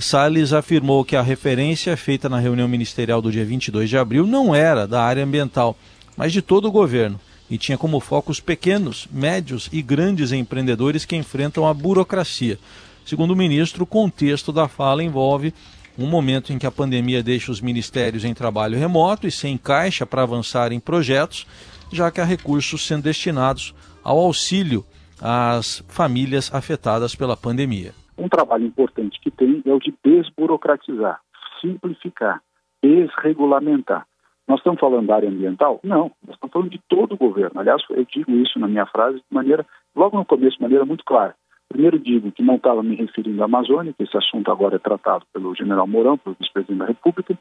Salles 0.00 0.52
afirmou 0.52 1.04
que 1.04 1.14
a 1.14 1.22
referência 1.22 1.96
feita 1.96 2.28
na 2.28 2.38
reunião 2.38 2.66
ministerial 2.66 3.20
do 3.20 3.30
dia 3.30 3.44
22 3.44 3.88
de 3.88 3.98
abril 3.98 4.26
não 4.26 4.54
era 4.54 4.86
da 4.86 5.02
área 5.02 5.24
ambiental, 5.24 5.76
mas 6.16 6.32
de 6.32 6.40
todo 6.40 6.68
o 6.68 6.72
governo, 6.72 7.20
e 7.50 7.58
tinha 7.58 7.76
como 7.76 8.00
foco 8.00 8.30
os 8.30 8.40
pequenos, 8.40 9.06
médios 9.12 9.68
e 9.72 9.82
grandes 9.82 10.32
empreendedores 10.32 11.04
que 11.04 11.16
enfrentam 11.16 11.66
a 11.66 11.74
burocracia. 11.74 12.58
Segundo 13.04 13.32
o 13.32 13.36
ministro, 13.36 13.84
o 13.84 13.86
contexto 13.86 14.52
da 14.52 14.68
fala 14.68 15.02
envolve 15.02 15.52
um 15.98 16.06
momento 16.06 16.52
em 16.52 16.58
que 16.58 16.66
a 16.66 16.70
pandemia 16.70 17.22
deixa 17.22 17.52
os 17.52 17.60
ministérios 17.60 18.24
em 18.24 18.32
trabalho 18.32 18.78
remoto 18.78 19.26
e 19.26 19.30
sem 19.30 19.58
caixa 19.58 20.06
para 20.06 20.22
avançar 20.22 20.72
em 20.72 20.80
projetos, 20.80 21.46
já 21.92 22.10
que 22.10 22.20
há 22.20 22.24
recursos 22.24 22.86
sendo 22.86 23.02
destinados 23.02 23.74
ao 24.02 24.18
auxílio 24.18 24.84
às 25.20 25.82
famílias 25.88 26.48
afetadas 26.54 27.14
pela 27.14 27.36
pandemia. 27.36 27.92
Um 28.20 28.28
trabalho 28.28 28.66
importante 28.66 29.18
que 29.18 29.30
tem 29.30 29.62
é 29.64 29.72
o 29.72 29.78
de 29.78 29.94
desburocratizar, 30.04 31.22
simplificar, 31.58 32.42
desregulamentar. 32.82 34.06
Nós 34.46 34.58
estamos 34.58 34.78
falando 34.78 35.06
da 35.06 35.14
área 35.14 35.28
ambiental? 35.30 35.80
Não, 35.82 36.12
nós 36.26 36.34
estamos 36.34 36.52
falando 36.52 36.70
de 36.70 36.78
todo 36.86 37.14
o 37.14 37.16
governo. 37.16 37.58
Aliás, 37.58 37.82
eu 37.88 38.04
digo 38.04 38.30
isso 38.32 38.58
na 38.58 38.68
minha 38.68 38.84
frase 38.84 39.16
de 39.16 39.24
maneira, 39.30 39.64
logo 39.96 40.18
no 40.18 40.26
começo, 40.26 40.58
de 40.58 40.62
maneira 40.62 40.84
muito 40.84 41.02
clara. 41.02 41.34
Primeiro 41.70 41.98
digo 41.98 42.30
que 42.30 42.42
não 42.42 42.56
estava 42.56 42.82
me 42.82 42.94
referindo 42.94 43.40
à 43.40 43.46
Amazônia, 43.46 43.94
que 43.94 44.02
esse 44.02 44.16
assunto 44.18 44.52
agora 44.52 44.76
é 44.76 44.78
tratado 44.78 45.24
pelo 45.32 45.54
general 45.54 45.86
Mourão, 45.86 46.18
pelo 46.18 46.36
vice-presidente 46.38 46.78
da 46.78 46.86
República. 46.86 47.38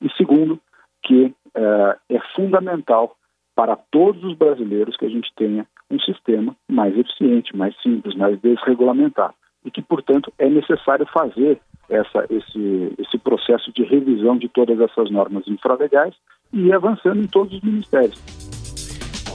E 0.00 0.08
segundo, 0.12 0.60
que 1.02 1.34
uh, 1.56 1.98
é 2.08 2.20
fundamental 2.36 3.16
para 3.56 3.74
todos 3.74 4.22
os 4.22 4.36
brasileiros 4.36 4.96
que 4.96 5.06
a 5.06 5.10
gente 5.10 5.32
tenha 5.34 5.66
um 5.90 5.98
sistema 5.98 6.54
mais 6.70 6.96
eficiente, 6.96 7.56
mais 7.56 7.74
simples, 7.82 8.14
mais 8.14 8.40
desregulamentado 8.40 9.34
e 9.64 9.70
que, 9.70 9.82
portanto, 9.82 10.32
é 10.38 10.48
necessário 10.48 11.06
fazer 11.12 11.60
essa, 11.88 12.24
esse, 12.30 12.94
esse 12.98 13.18
processo 13.18 13.72
de 13.72 13.84
revisão 13.84 14.36
de 14.36 14.48
todas 14.48 14.80
essas 14.80 15.10
normas 15.10 15.46
infralegais 15.46 16.14
e 16.52 16.66
ir 16.66 16.72
avançando 16.72 17.20
em 17.20 17.26
todos 17.26 17.54
os 17.54 17.62
ministérios. 17.62 18.20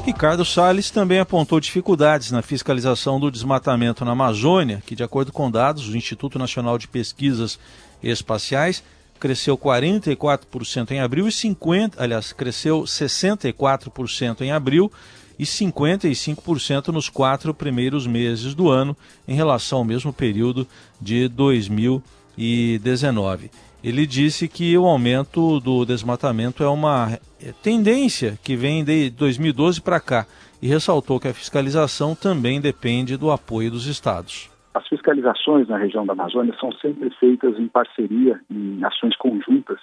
Ricardo 0.05 0.45
Salles 0.45 0.89
também 0.89 1.19
apontou 1.19 1.59
dificuldades 1.59 2.31
na 2.31 2.41
fiscalização 2.41 3.19
do 3.19 3.29
desmatamento 3.29 4.05
na 4.05 4.11
Amazônia, 4.11 4.81
que, 4.85 4.95
de 4.95 5.03
acordo 5.03 5.33
com 5.33 5.51
dados 5.51 5.89
do 5.89 5.97
Instituto 5.97 6.39
Nacional 6.39 6.77
de 6.77 6.87
Pesquisas 6.87 7.59
Espaciais, 8.01 8.81
cresceu 9.19 9.57
44% 9.57 10.91
em 10.91 11.01
abril 11.01 11.27
e 11.27 11.31
50, 11.31 12.01
aliás, 12.01 12.31
cresceu 12.31 12.83
64% 12.83 14.41
em 14.41 14.51
abril 14.51 14.89
e 15.37 15.43
55% 15.43 16.87
nos 16.87 17.09
quatro 17.09 17.53
primeiros 17.53 18.07
meses 18.07 18.55
do 18.55 18.69
ano, 18.69 18.95
em 19.27 19.35
relação 19.35 19.79
ao 19.79 19.85
mesmo 19.85 20.13
período 20.13 20.65
de 20.99 21.27
2019. 21.27 23.51
Ele 23.83 24.07
disse 24.07 24.47
que 24.47 24.75
o 24.77 24.85
aumento 24.85 25.59
do 25.59 25.85
desmatamento 25.85 26.63
é 26.63 26.67
uma 26.67 27.19
tendência 27.61 28.39
que 28.43 28.55
vem 28.55 28.83
de 28.83 29.11
2012 29.11 29.81
para 29.81 29.99
cá 29.99 30.25
e 30.61 30.67
ressaltou 30.67 31.19
que 31.19 31.27
a 31.27 31.33
fiscalização 31.33 32.15
também 32.15 32.59
depende 32.59 33.15
do 33.15 33.31
apoio 33.31 33.69
dos 33.69 33.85
estados. 33.85 34.49
As 34.73 34.87
fiscalizações 34.87 35.67
na 35.67 35.77
região 35.77 36.05
da 36.05 36.13
Amazônia 36.13 36.55
são 36.59 36.71
sempre 36.73 37.09
feitas 37.19 37.57
em 37.59 37.67
parceria, 37.67 38.39
em 38.49 38.83
ações 38.83 39.15
conjuntas 39.17 39.79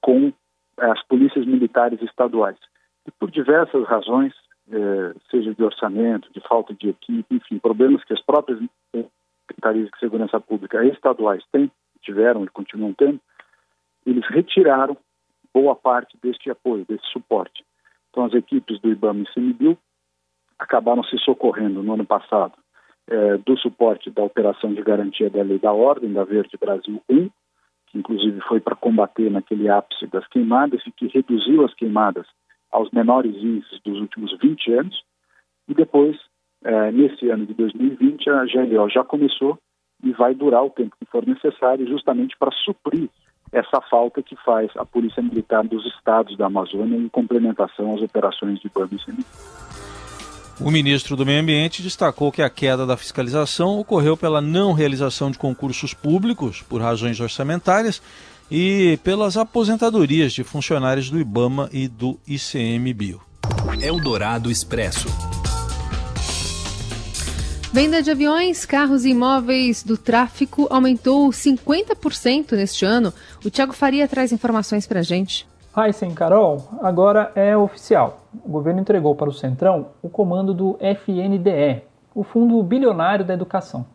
com 0.00 0.32
as 0.78 1.02
polícias 1.06 1.46
militares 1.46 2.00
estaduais. 2.02 2.56
E 3.06 3.10
por 3.10 3.30
diversas 3.30 3.86
razões, 3.86 4.32
é, 4.32 4.49
seja 5.30 5.54
de 5.54 5.62
orçamento, 5.62 6.32
de 6.32 6.40
falta 6.40 6.74
de 6.74 6.88
equipe, 6.88 7.34
enfim, 7.34 7.58
problemas 7.58 8.04
que 8.04 8.12
as 8.12 8.22
próprias 8.22 8.58
secretarias 9.48 9.90
de 9.90 9.98
segurança 9.98 10.40
pública 10.40 10.84
estaduais 10.84 11.42
têm, 11.50 11.70
tiveram 12.00 12.44
e 12.44 12.48
continuam 12.48 12.92
tendo, 12.94 13.20
eles 14.06 14.26
retiraram 14.28 14.96
boa 15.52 15.74
parte 15.74 16.16
deste 16.22 16.50
apoio, 16.50 16.86
desse 16.88 17.06
suporte. 17.06 17.64
Então, 18.10 18.24
as 18.24 18.32
equipes 18.34 18.80
do 18.80 18.90
IBAMA 18.90 19.22
e 19.22 19.34
CMBio 19.34 19.78
acabaram 20.58 21.02
se 21.04 21.18
socorrendo 21.18 21.82
no 21.82 21.94
ano 21.94 22.04
passado 22.04 22.54
é, 23.08 23.38
do 23.38 23.56
suporte 23.58 24.10
da 24.10 24.22
operação 24.22 24.72
de 24.72 24.82
garantia 24.82 25.28
da 25.28 25.42
lei 25.42 25.58
da 25.58 25.72
ordem, 25.72 26.12
da 26.12 26.24
Verde 26.24 26.56
Brasil 26.58 27.02
1, 27.08 27.28
que 27.88 27.98
inclusive 27.98 28.40
foi 28.42 28.60
para 28.60 28.76
combater 28.76 29.30
naquele 29.30 29.68
ápice 29.68 30.06
das 30.06 30.26
queimadas 30.28 30.80
e 30.86 30.92
que 30.92 31.08
reduziu 31.08 31.64
as 31.64 31.74
queimadas 31.74 32.26
aos 32.70 32.90
menores 32.90 33.34
índices 33.36 33.80
dos 33.84 34.00
últimos 34.00 34.36
20 34.38 34.72
anos. 34.72 35.02
E 35.68 35.74
depois, 35.74 36.16
é, 36.64 36.90
nesse 36.92 37.28
ano 37.28 37.46
de 37.46 37.54
2020, 37.54 38.30
a 38.30 38.44
GLO 38.44 38.88
já 38.88 39.04
começou 39.04 39.58
e 40.02 40.12
vai 40.12 40.34
durar 40.34 40.64
o 40.64 40.70
tempo 40.70 40.96
que 40.98 41.10
for 41.10 41.26
necessário 41.26 41.86
justamente 41.86 42.36
para 42.38 42.50
suprir 42.64 43.08
essa 43.52 43.80
falta 43.90 44.22
que 44.22 44.36
faz 44.44 44.70
a 44.76 44.84
Polícia 44.84 45.22
Militar 45.22 45.64
dos 45.64 45.84
estados 45.86 46.36
da 46.36 46.46
Amazônia 46.46 46.96
em 46.96 47.08
complementação 47.08 47.94
às 47.94 48.02
operações 48.02 48.60
de 48.60 48.68
banho 48.68 48.88
e 48.92 49.24
o 50.62 50.70
ministro 50.70 51.16
do 51.16 51.24
Meio 51.24 51.40
Ambiente 51.40 51.82
destacou 51.82 52.30
que 52.30 52.42
a 52.42 52.50
queda 52.50 52.84
da 52.84 52.94
fiscalização 52.94 53.78
ocorreu 53.78 54.14
pela 54.14 54.42
não 54.42 54.74
realização 54.74 55.30
de 55.30 55.38
concursos 55.38 55.94
públicos 55.94 56.60
por 56.60 56.82
razões 56.82 57.18
orçamentárias 57.18 58.02
e 58.50 58.98
pelas 59.04 59.36
aposentadorias 59.36 60.32
de 60.32 60.42
funcionários 60.42 61.08
do 61.08 61.20
IBAMA 61.20 61.68
e 61.72 61.86
do 61.86 62.18
ICMBio. 62.26 63.20
Eldorado 63.80 64.50
Expresso. 64.50 65.08
Venda 67.72 68.02
de 68.02 68.10
aviões, 68.10 68.66
carros 68.66 69.04
e 69.04 69.10
imóveis 69.10 69.84
do 69.84 69.96
tráfico 69.96 70.66
aumentou 70.70 71.30
50% 71.30 72.56
neste 72.56 72.84
ano. 72.84 73.14
O 73.44 73.48
Tiago 73.48 73.72
Faria 73.72 74.08
traz 74.08 74.32
informações 74.32 74.88
para 74.88 74.98
a 74.98 75.04
gente. 75.04 75.48
Heisen 75.76 76.12
Carol, 76.12 76.68
agora 76.82 77.30
é 77.36 77.56
oficial. 77.56 78.26
O 78.44 78.48
governo 78.48 78.80
entregou 78.80 79.14
para 79.14 79.28
o 79.28 79.32
Centrão 79.32 79.90
o 80.02 80.08
comando 80.08 80.52
do 80.52 80.76
FNDE, 80.80 81.84
o 82.12 82.24
Fundo 82.24 82.60
Bilionário 82.64 83.24
da 83.24 83.34
Educação. 83.34 83.86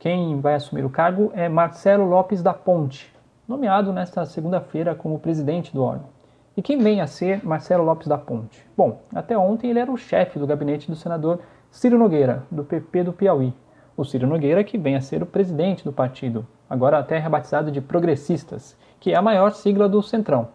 Quem 0.00 0.40
vai 0.40 0.54
assumir 0.54 0.84
o 0.84 0.90
cargo 0.90 1.30
é 1.32 1.48
Marcelo 1.48 2.04
Lopes 2.06 2.42
da 2.42 2.52
Ponte, 2.52 3.08
nomeado 3.48 3.92
nesta 3.92 4.24
segunda-feira 4.24 4.94
como 4.94 5.18
presidente 5.18 5.72
do 5.72 5.82
órgão. 5.82 6.08
E 6.56 6.62
quem 6.62 6.78
vem 6.78 7.00
a 7.00 7.06
ser 7.06 7.44
Marcelo 7.44 7.84
Lopes 7.84 8.08
da 8.08 8.18
Ponte? 8.18 8.66
Bom, 8.76 9.02
até 9.14 9.36
ontem 9.36 9.70
ele 9.70 9.78
era 9.78 9.92
o 9.92 9.96
chefe 9.96 10.38
do 10.38 10.46
gabinete 10.46 10.90
do 10.90 10.96
senador 10.96 11.40
Ciro 11.70 11.98
Nogueira, 11.98 12.44
do 12.50 12.64
PP 12.64 13.04
do 13.04 13.12
Piauí. 13.12 13.54
O 13.96 14.04
Ciro 14.04 14.26
Nogueira 14.26 14.64
que 14.64 14.76
vem 14.76 14.96
a 14.96 15.00
ser 15.00 15.22
o 15.22 15.26
presidente 15.26 15.84
do 15.84 15.92
partido, 15.92 16.46
agora 16.68 16.98
até 16.98 17.18
rebatizado 17.18 17.70
de 17.70 17.80
Progressistas, 17.80 18.76
que 18.98 19.12
é 19.12 19.16
a 19.16 19.22
maior 19.22 19.52
sigla 19.52 19.88
do 19.88 20.02
Centrão. 20.02 20.48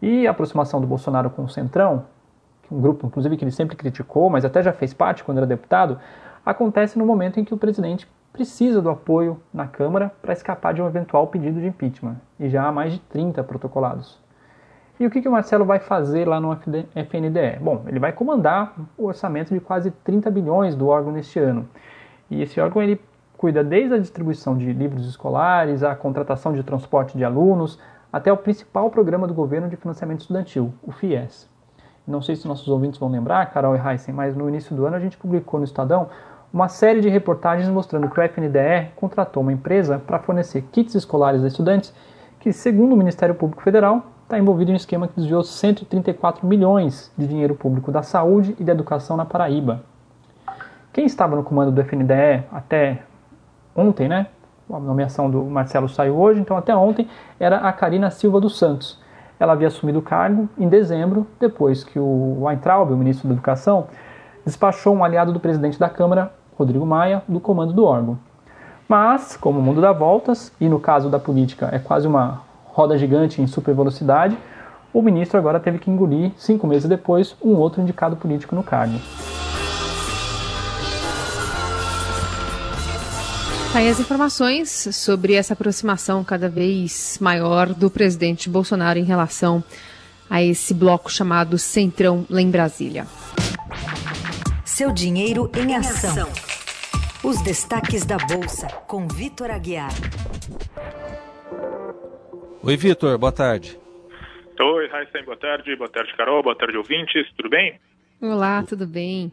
E 0.00 0.26
a 0.26 0.30
aproximação 0.30 0.80
do 0.80 0.86
Bolsonaro 0.86 1.30
com 1.30 1.44
o 1.44 1.48
Centrão, 1.48 2.06
um 2.70 2.80
grupo, 2.80 3.06
inclusive, 3.06 3.36
que 3.36 3.44
ele 3.44 3.50
sempre 3.50 3.76
criticou, 3.76 4.30
mas 4.30 4.44
até 4.44 4.62
já 4.62 4.72
fez 4.72 4.94
parte 4.94 5.22
quando 5.22 5.38
era 5.38 5.46
deputado, 5.46 5.98
acontece 6.44 6.98
no 6.98 7.04
momento 7.04 7.38
em 7.38 7.44
que 7.44 7.54
o 7.54 7.58
presidente 7.58 8.08
precisa 8.34 8.82
do 8.82 8.90
apoio 8.90 9.40
na 9.52 9.68
Câmara 9.68 10.12
para 10.20 10.32
escapar 10.32 10.74
de 10.74 10.82
um 10.82 10.86
eventual 10.88 11.28
pedido 11.28 11.60
de 11.60 11.68
impeachment. 11.68 12.16
E 12.38 12.48
já 12.48 12.66
há 12.66 12.72
mais 12.72 12.92
de 12.92 12.98
30 12.98 13.44
protocolados. 13.44 14.20
E 14.98 15.06
o 15.06 15.10
que, 15.10 15.22
que 15.22 15.28
o 15.28 15.32
Marcelo 15.32 15.64
vai 15.64 15.78
fazer 15.78 16.26
lá 16.26 16.40
no 16.40 16.52
FNDE? 16.52 17.60
Bom, 17.60 17.84
ele 17.86 18.00
vai 18.00 18.12
comandar 18.12 18.74
o 18.98 19.06
orçamento 19.06 19.54
de 19.54 19.60
quase 19.60 19.92
30 19.92 20.32
bilhões 20.32 20.74
do 20.74 20.88
órgão 20.88 21.12
neste 21.12 21.38
ano. 21.38 21.68
E 22.28 22.42
esse 22.42 22.60
órgão 22.60 22.82
ele 22.82 23.00
cuida 23.38 23.62
desde 23.62 23.94
a 23.94 23.98
distribuição 23.98 24.58
de 24.58 24.72
livros 24.72 25.06
escolares, 25.06 25.84
a 25.84 25.94
contratação 25.94 26.52
de 26.52 26.64
transporte 26.64 27.16
de 27.16 27.24
alunos, 27.24 27.78
até 28.12 28.32
o 28.32 28.36
principal 28.36 28.90
programa 28.90 29.28
do 29.28 29.34
governo 29.34 29.68
de 29.68 29.76
financiamento 29.76 30.22
estudantil, 30.22 30.74
o 30.82 30.90
FIES. 30.90 31.48
Não 32.06 32.20
sei 32.20 32.34
se 32.34 32.48
nossos 32.48 32.66
ouvintes 32.66 32.98
vão 32.98 33.08
lembrar, 33.08 33.46
Carol 33.52 33.76
e 33.76 33.78
Heisen, 33.78 34.12
mas 34.12 34.36
no 34.36 34.48
início 34.48 34.74
do 34.74 34.86
ano 34.86 34.96
a 34.96 35.00
gente 35.00 35.16
publicou 35.16 35.60
no 35.60 35.64
Estadão 35.64 36.08
uma 36.54 36.68
série 36.68 37.00
de 37.00 37.08
reportagens 37.08 37.68
mostrando 37.68 38.08
que 38.08 38.16
o 38.16 38.22
FNDE 38.22 38.92
contratou 38.94 39.42
uma 39.42 39.52
empresa 39.52 39.98
para 39.98 40.20
fornecer 40.20 40.62
kits 40.70 40.94
escolares 40.94 41.42
a 41.42 41.48
estudantes 41.48 41.92
que, 42.38 42.52
segundo 42.52 42.92
o 42.92 42.96
Ministério 42.96 43.34
Público 43.34 43.60
Federal, 43.60 44.04
está 44.22 44.38
envolvido 44.38 44.70
em 44.70 44.74
um 44.74 44.76
esquema 44.76 45.08
que 45.08 45.16
desviou 45.16 45.42
134 45.42 46.46
milhões 46.46 47.12
de 47.18 47.26
dinheiro 47.26 47.56
público 47.56 47.90
da 47.90 48.04
saúde 48.04 48.54
e 48.60 48.62
da 48.62 48.70
educação 48.70 49.16
na 49.16 49.24
Paraíba. 49.24 49.82
Quem 50.92 51.06
estava 51.06 51.34
no 51.34 51.42
comando 51.42 51.72
do 51.72 51.80
FNDE 51.80 52.44
até 52.52 53.02
ontem, 53.74 54.08
né, 54.08 54.28
a 54.72 54.78
nomeação 54.78 55.28
do 55.28 55.42
Marcelo 55.42 55.88
saiu 55.88 56.16
hoje, 56.16 56.40
então 56.40 56.56
até 56.56 56.74
ontem 56.74 57.08
era 57.40 57.56
a 57.56 57.72
Karina 57.72 58.12
Silva 58.12 58.40
dos 58.40 58.56
Santos. 58.56 59.02
Ela 59.40 59.54
havia 59.54 59.66
assumido 59.66 59.98
o 59.98 60.02
cargo 60.02 60.48
em 60.56 60.68
dezembro, 60.68 61.26
depois 61.40 61.82
que 61.82 61.98
o 61.98 62.44
Weintraub, 62.44 62.92
o 62.92 62.96
ministro 62.96 63.26
da 63.26 63.34
Educação, 63.34 63.88
despachou 64.44 64.94
um 64.94 65.02
aliado 65.02 65.32
do 65.32 65.40
presidente 65.40 65.80
da 65.80 65.88
Câmara, 65.88 66.32
Rodrigo 66.56 66.86
Maia, 66.86 67.22
do 67.28 67.40
comando 67.40 67.72
do 67.72 67.84
órgão. 67.84 68.18
Mas, 68.88 69.36
como 69.36 69.58
o 69.58 69.62
mundo 69.62 69.80
dá 69.80 69.92
voltas, 69.92 70.52
e 70.60 70.68
no 70.68 70.78
caso 70.78 71.08
da 71.08 71.18
política 71.18 71.68
é 71.72 71.78
quase 71.78 72.06
uma 72.06 72.42
roda 72.66 72.98
gigante 72.98 73.40
em 73.40 73.46
super 73.46 73.74
velocidade, 73.74 74.36
o 74.92 75.02
ministro 75.02 75.38
agora 75.38 75.58
teve 75.58 75.78
que 75.78 75.90
engolir, 75.90 76.32
cinco 76.36 76.66
meses 76.66 76.88
depois, 76.88 77.36
um 77.42 77.54
outro 77.54 77.80
indicado 77.80 78.16
político 78.16 78.54
no 78.54 78.62
cargo. 78.62 78.98
Aí 83.74 83.88
as 83.88 83.98
informações 83.98 84.88
sobre 84.92 85.34
essa 85.34 85.54
aproximação 85.54 86.22
cada 86.22 86.48
vez 86.48 87.18
maior 87.20 87.74
do 87.74 87.90
presidente 87.90 88.48
Bolsonaro 88.48 89.00
em 89.00 89.02
relação 89.02 89.64
a 90.30 90.40
esse 90.40 90.72
bloco 90.72 91.10
chamado 91.10 91.58
Centrão 91.58 92.24
lá 92.30 92.40
em 92.40 92.50
Brasília. 92.50 93.04
Seu 94.76 94.92
dinheiro 94.92 95.48
em 95.56 95.76
ação. 95.76 96.26
Os 97.22 97.40
destaques 97.44 98.04
da 98.04 98.16
Bolsa, 98.16 98.66
com 98.88 99.06
Vitor 99.06 99.48
Aguiar. 99.48 99.92
Oi, 102.60 102.76
Vitor, 102.76 103.16
boa 103.16 103.30
tarde. 103.30 103.78
Oi, 104.58 104.88
Raíssen, 104.88 105.24
boa 105.24 105.36
tarde. 105.36 105.76
Boa 105.76 105.88
tarde, 105.88 106.12
Carol. 106.16 106.42
Boa 106.42 106.56
tarde, 106.56 106.76
ouvintes. 106.76 107.24
Tudo 107.36 107.50
bem? 107.50 107.78
Olá, 108.20 108.64
tudo 108.64 108.84
bem. 108.84 109.32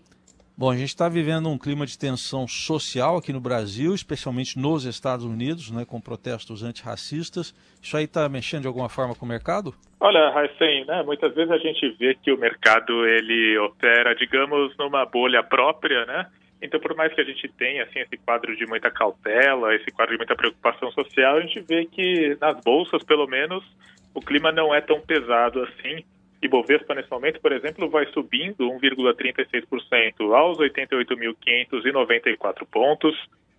Bom, 0.62 0.70
a 0.70 0.78
gente 0.78 0.90
está 0.90 1.10
vivendo 1.10 1.50
um 1.50 1.58
clima 1.58 1.88
de 1.88 1.98
tensão 1.98 2.48
social 2.48 3.18
aqui 3.18 3.34
no 3.34 3.40
Brasil, 3.42 3.96
especialmente 3.96 4.60
nos 4.60 4.86
Estados 4.86 5.26
Unidos, 5.26 5.72
né, 5.72 5.86
com 5.86 6.00
protestos 6.00 6.62
antirracistas. 6.62 7.52
Isso 7.82 7.98
aí 7.98 8.04
está 8.04 8.30
mexendo 8.30 8.62
de 8.62 8.68
alguma 8.68 8.88
forma 8.88 9.16
com 9.16 9.26
o 9.26 9.28
mercado? 9.28 9.74
Olha, 10.00 10.30
Raicen, 10.30 10.86
né, 10.86 11.02
muitas 11.02 11.34
vezes 11.34 11.50
a 11.50 11.58
gente 11.58 11.90
vê 11.98 12.14
que 12.14 12.32
o 12.32 12.38
mercado 12.38 13.08
ele 13.08 13.58
opera, 13.58 14.14
digamos, 14.14 14.78
numa 14.78 15.04
bolha 15.04 15.42
própria, 15.42 16.06
né? 16.06 16.28
Então, 16.62 16.80
por 16.80 16.96
mais 16.96 17.12
que 17.12 17.22
a 17.22 17.26
gente 17.26 17.48
tenha 17.58 17.82
assim 17.86 17.98
esse 17.98 18.18
quadro 18.18 18.56
de 18.56 18.68
muita 18.68 18.92
cautela, 18.92 19.74
esse 19.74 19.90
quadro 19.90 20.14
de 20.14 20.20
muita 20.20 20.36
preocupação 20.36 20.92
social, 20.92 21.38
a 21.38 21.42
gente 21.42 21.60
vê 21.62 21.86
que 21.86 22.38
nas 22.40 22.62
bolsas, 22.64 23.04
pelo 23.04 23.26
menos, 23.26 23.64
o 24.14 24.22
clima 24.22 24.52
não 24.52 24.72
é 24.76 24.80
tão 24.80 25.02
pesado 25.02 25.64
assim. 25.64 26.06
Ibovespa, 26.42 26.96
nesse 26.96 27.12
momento, 27.12 27.40
por 27.40 27.52
exemplo, 27.52 27.88
vai 27.90 28.08
subindo 28.08 28.68
1,36% 28.68 30.34
aos 30.34 30.58
88.594 30.58 32.66
pontos. 32.72 33.16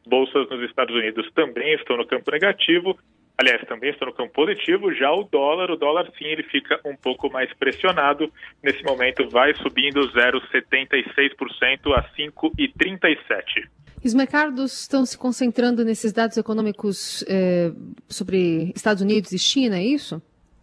Bolsas 0.06 0.48
nos 0.50 0.62
Estados 0.68 0.94
Unidos 0.94 1.30
também 1.32 1.74
estão 1.74 1.96
no 1.96 2.06
campo 2.06 2.30
negativo. 2.30 2.98
Aliás, 3.38 3.66
também 3.66 3.90
estão 3.90 4.08
no 4.08 4.14
campo 4.14 4.32
positivo. 4.32 4.92
Já 4.92 5.10
o 5.12 5.24
dólar, 5.24 5.70
o 5.70 5.76
dólar 5.76 6.10
sim, 6.18 6.24
ele 6.24 6.42
fica 6.42 6.80
um 6.84 6.96
pouco 6.96 7.30
mais 7.30 7.52
pressionado. 7.54 8.30
Nesse 8.62 8.82
momento, 8.82 9.28
vai 9.28 9.54
subindo 9.54 10.00
0,76% 10.12 11.94
a 11.94 12.02
5,37%. 12.16 13.68
E 14.04 14.08
os 14.08 14.14
mercados 14.14 14.82
estão 14.82 15.06
se 15.06 15.16
concentrando 15.16 15.84
nesses 15.84 16.12
dados 16.12 16.36
econômicos 16.36 17.24
eh, 17.28 17.70
sobre 18.08 18.72
Estados 18.74 19.00
Unidos 19.00 19.30
e 19.30 19.38
China, 19.38 19.78
é 19.78 19.84
isso? 19.84 20.20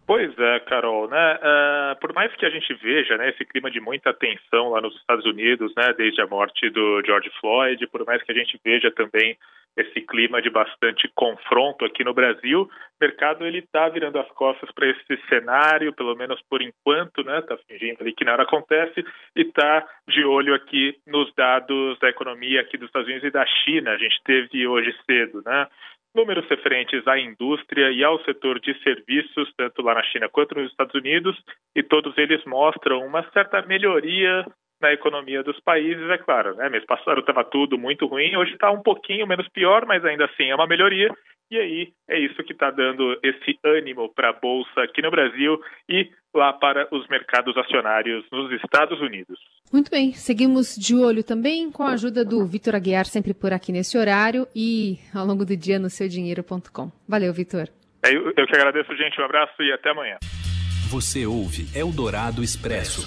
Pois 0.10 0.36
é, 0.40 0.60
Carol, 0.62 1.08
né? 1.08 1.36
Uh, 1.36 2.00
por 2.00 2.12
mais 2.14 2.36
que 2.36 2.44
a 2.44 2.50
gente 2.50 2.74
veja 2.82 3.16
né, 3.16 3.30
esse 3.30 3.46
clima 3.46 3.70
de 3.70 3.80
muita 3.80 4.12
tensão 4.12 4.70
lá 4.70 4.82
nos 4.82 4.96
Estados 4.96 5.24
Unidos, 5.24 5.72
né, 5.78 5.94
desde 5.96 6.20
a 6.20 6.26
morte 6.26 6.68
do 6.72 7.00
George 7.06 7.30
Floyd, 7.40 7.86
por 7.92 8.04
mais 8.08 8.24
que 8.24 8.32
a 8.32 8.36
gente 8.36 8.60
veja 8.66 8.90
também 8.90 9.38
esse 9.78 10.02
clima 10.02 10.42
de 10.42 10.50
bastante 10.50 11.08
confronto 11.14 11.86
aqui 11.86 12.04
no 12.04 12.12
Brasil, 12.12 12.64
o 12.64 12.70
mercado 13.00 13.46
ele 13.46 13.60
está 13.60 13.88
virando 13.88 14.18
as 14.18 14.28
costas 14.32 14.72
para 14.72 14.88
esse 14.88 15.28
cenário, 15.30 15.94
pelo 15.94 16.16
menos 16.16 16.42
por 16.50 16.60
enquanto, 16.60 17.24
né? 17.24 17.38
Está 17.38 17.56
fingindo 17.68 18.02
ali 18.02 18.12
que 18.12 18.26
nada 18.26 18.42
acontece 18.42 19.06
e 19.36 19.42
está 19.42 19.88
de 20.08 20.26
olho 20.26 20.56
aqui 20.56 20.98
nos 21.06 21.32
dados 21.36 22.00
da 22.00 22.10
economia 22.10 22.62
aqui 22.62 22.80
dos 22.80 22.88
Estados 22.88 23.08
Unidos 23.08 23.28
e 23.28 23.32
da 23.32 23.46
China. 23.46 23.92
A 23.92 23.98
gente 23.98 24.20
teve 24.24 24.68
hoje 24.68 24.92
cedo, 25.06 25.44
né? 25.46 25.68
Números 26.16 26.48
referentes 26.50 27.08
à 27.08 27.20
indústria 27.20 27.92
e 27.92 28.04
ao 28.04 28.24
setor 28.24 28.60
de 28.60 28.78
serviços, 28.82 29.52
tanto 29.56 29.82
lá 29.82 29.96
na 29.96 30.04
China 30.04 30.30
quanto 30.30 30.56
nos 30.56 30.70
Estados 30.72 30.96
Unidos, 30.96 31.38
e 31.76 31.84
todos 31.84 32.18
eles 32.18 32.44
mostram 32.46 33.06
uma 33.06 33.24
certa 33.32 33.62
melhoria 33.64 34.46
na 34.82 34.94
economia 34.94 35.44
dos 35.44 35.60
países, 35.60 36.10
é 36.10 36.18
claro. 36.18 36.56
Né? 36.56 36.70
Mês 36.70 36.86
passado 36.86 37.20
estava 37.20 37.44
tudo 37.44 37.78
muito 37.78 38.08
ruim, 38.08 38.36
hoje 38.36 38.54
está 38.54 38.72
um 38.72 38.82
pouquinho 38.82 39.28
menos 39.28 39.48
pior, 39.50 39.86
mas 39.86 40.04
ainda 40.06 40.26
assim 40.26 40.50
é 40.50 40.56
uma 40.56 40.68
melhoria. 40.68 41.14
E 41.52 41.58
aí 41.58 41.90
é 42.08 42.20
isso 42.20 42.44
que 42.44 42.54
está 42.54 42.70
dando 42.70 43.20
esse 43.24 43.60
ânimo 43.64 44.14
para 44.14 44.30
a 44.30 44.34
Bolsa 44.34 44.84
aqui 44.84 45.02
no 45.02 45.10
Brasil 45.12 45.60
e 45.90 46.10
lá 46.34 46.54
para 46.54 46.88
os 46.92 47.08
mercados 47.08 47.56
acionários 47.58 48.26
nos 48.32 48.52
Estados 48.52 49.00
Unidos. 49.02 49.40
Muito 49.72 49.92
bem, 49.92 50.14
seguimos 50.14 50.76
de 50.76 50.96
olho 50.96 51.24
também 51.24 51.72
com 51.72 51.84
a 51.84 51.92
ajuda 51.92 52.26
do 52.26 52.46
Vitor 52.46 52.76
Aguiar, 52.76 53.06
sempre 53.06 53.34
por 53.34 53.54
aqui 53.54 53.72
nesse 53.72 53.98
horário 53.98 54.48
e 54.56 54.98
ao 55.14 55.26
longo 55.26 55.46
do 55.46 55.56
dia 55.56 55.80
no 55.80 55.90
seudinheiro.com. 55.90 56.92
Valeu, 57.08 57.34
Vitor. 57.34 57.68
É, 58.04 58.16
eu, 58.16 58.34
eu 58.36 58.48
que 58.48 58.56
agradeço, 58.56 58.96
gente. 58.96 59.20
Um 59.20 59.26
abraço 59.26 59.62
e 59.62 59.72
até 59.72 59.92
amanhã. 59.92 60.18
Você 60.90 61.26
ouve 61.26 61.68
Eldorado 61.78 62.44
Expresso. 62.44 63.02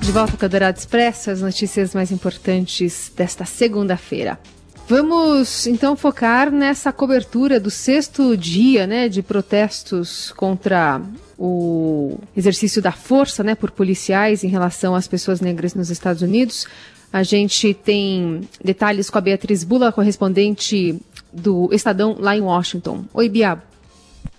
De 0.00 0.12
volta 0.12 0.36
com 0.36 0.42
o 0.42 0.44
Eldorado 0.46 0.78
Expresso, 0.78 1.30
as 1.30 1.42
notícias 1.42 1.94
mais 1.94 2.12
importantes 2.12 3.12
desta 3.14 3.44
segunda-feira. 3.44 4.38
Vamos 4.88 5.66
então 5.66 5.96
focar 5.96 6.48
nessa 6.48 6.92
cobertura 6.92 7.58
do 7.58 7.72
sexto 7.72 8.36
dia 8.36 8.86
né, 8.86 9.08
de 9.08 9.20
protestos 9.20 10.32
contra 10.36 11.02
o 11.36 12.20
exercício 12.36 12.80
da 12.80 12.92
força 12.92 13.42
né, 13.42 13.56
por 13.56 13.72
policiais 13.72 14.44
em 14.44 14.48
relação 14.48 14.94
às 14.94 15.08
pessoas 15.08 15.40
negras 15.40 15.74
nos 15.74 15.90
Estados 15.90 16.22
Unidos. 16.22 16.68
A 17.12 17.24
gente 17.24 17.74
tem 17.74 18.42
detalhes 18.62 19.10
com 19.10 19.18
a 19.18 19.20
Beatriz 19.20 19.64
Bula, 19.64 19.90
correspondente 19.90 21.00
do 21.32 21.68
Estadão 21.72 22.16
lá 22.18 22.36
em 22.36 22.40
Washington. 22.40 23.04
Oi, 23.12 23.28
Bia. 23.28 23.60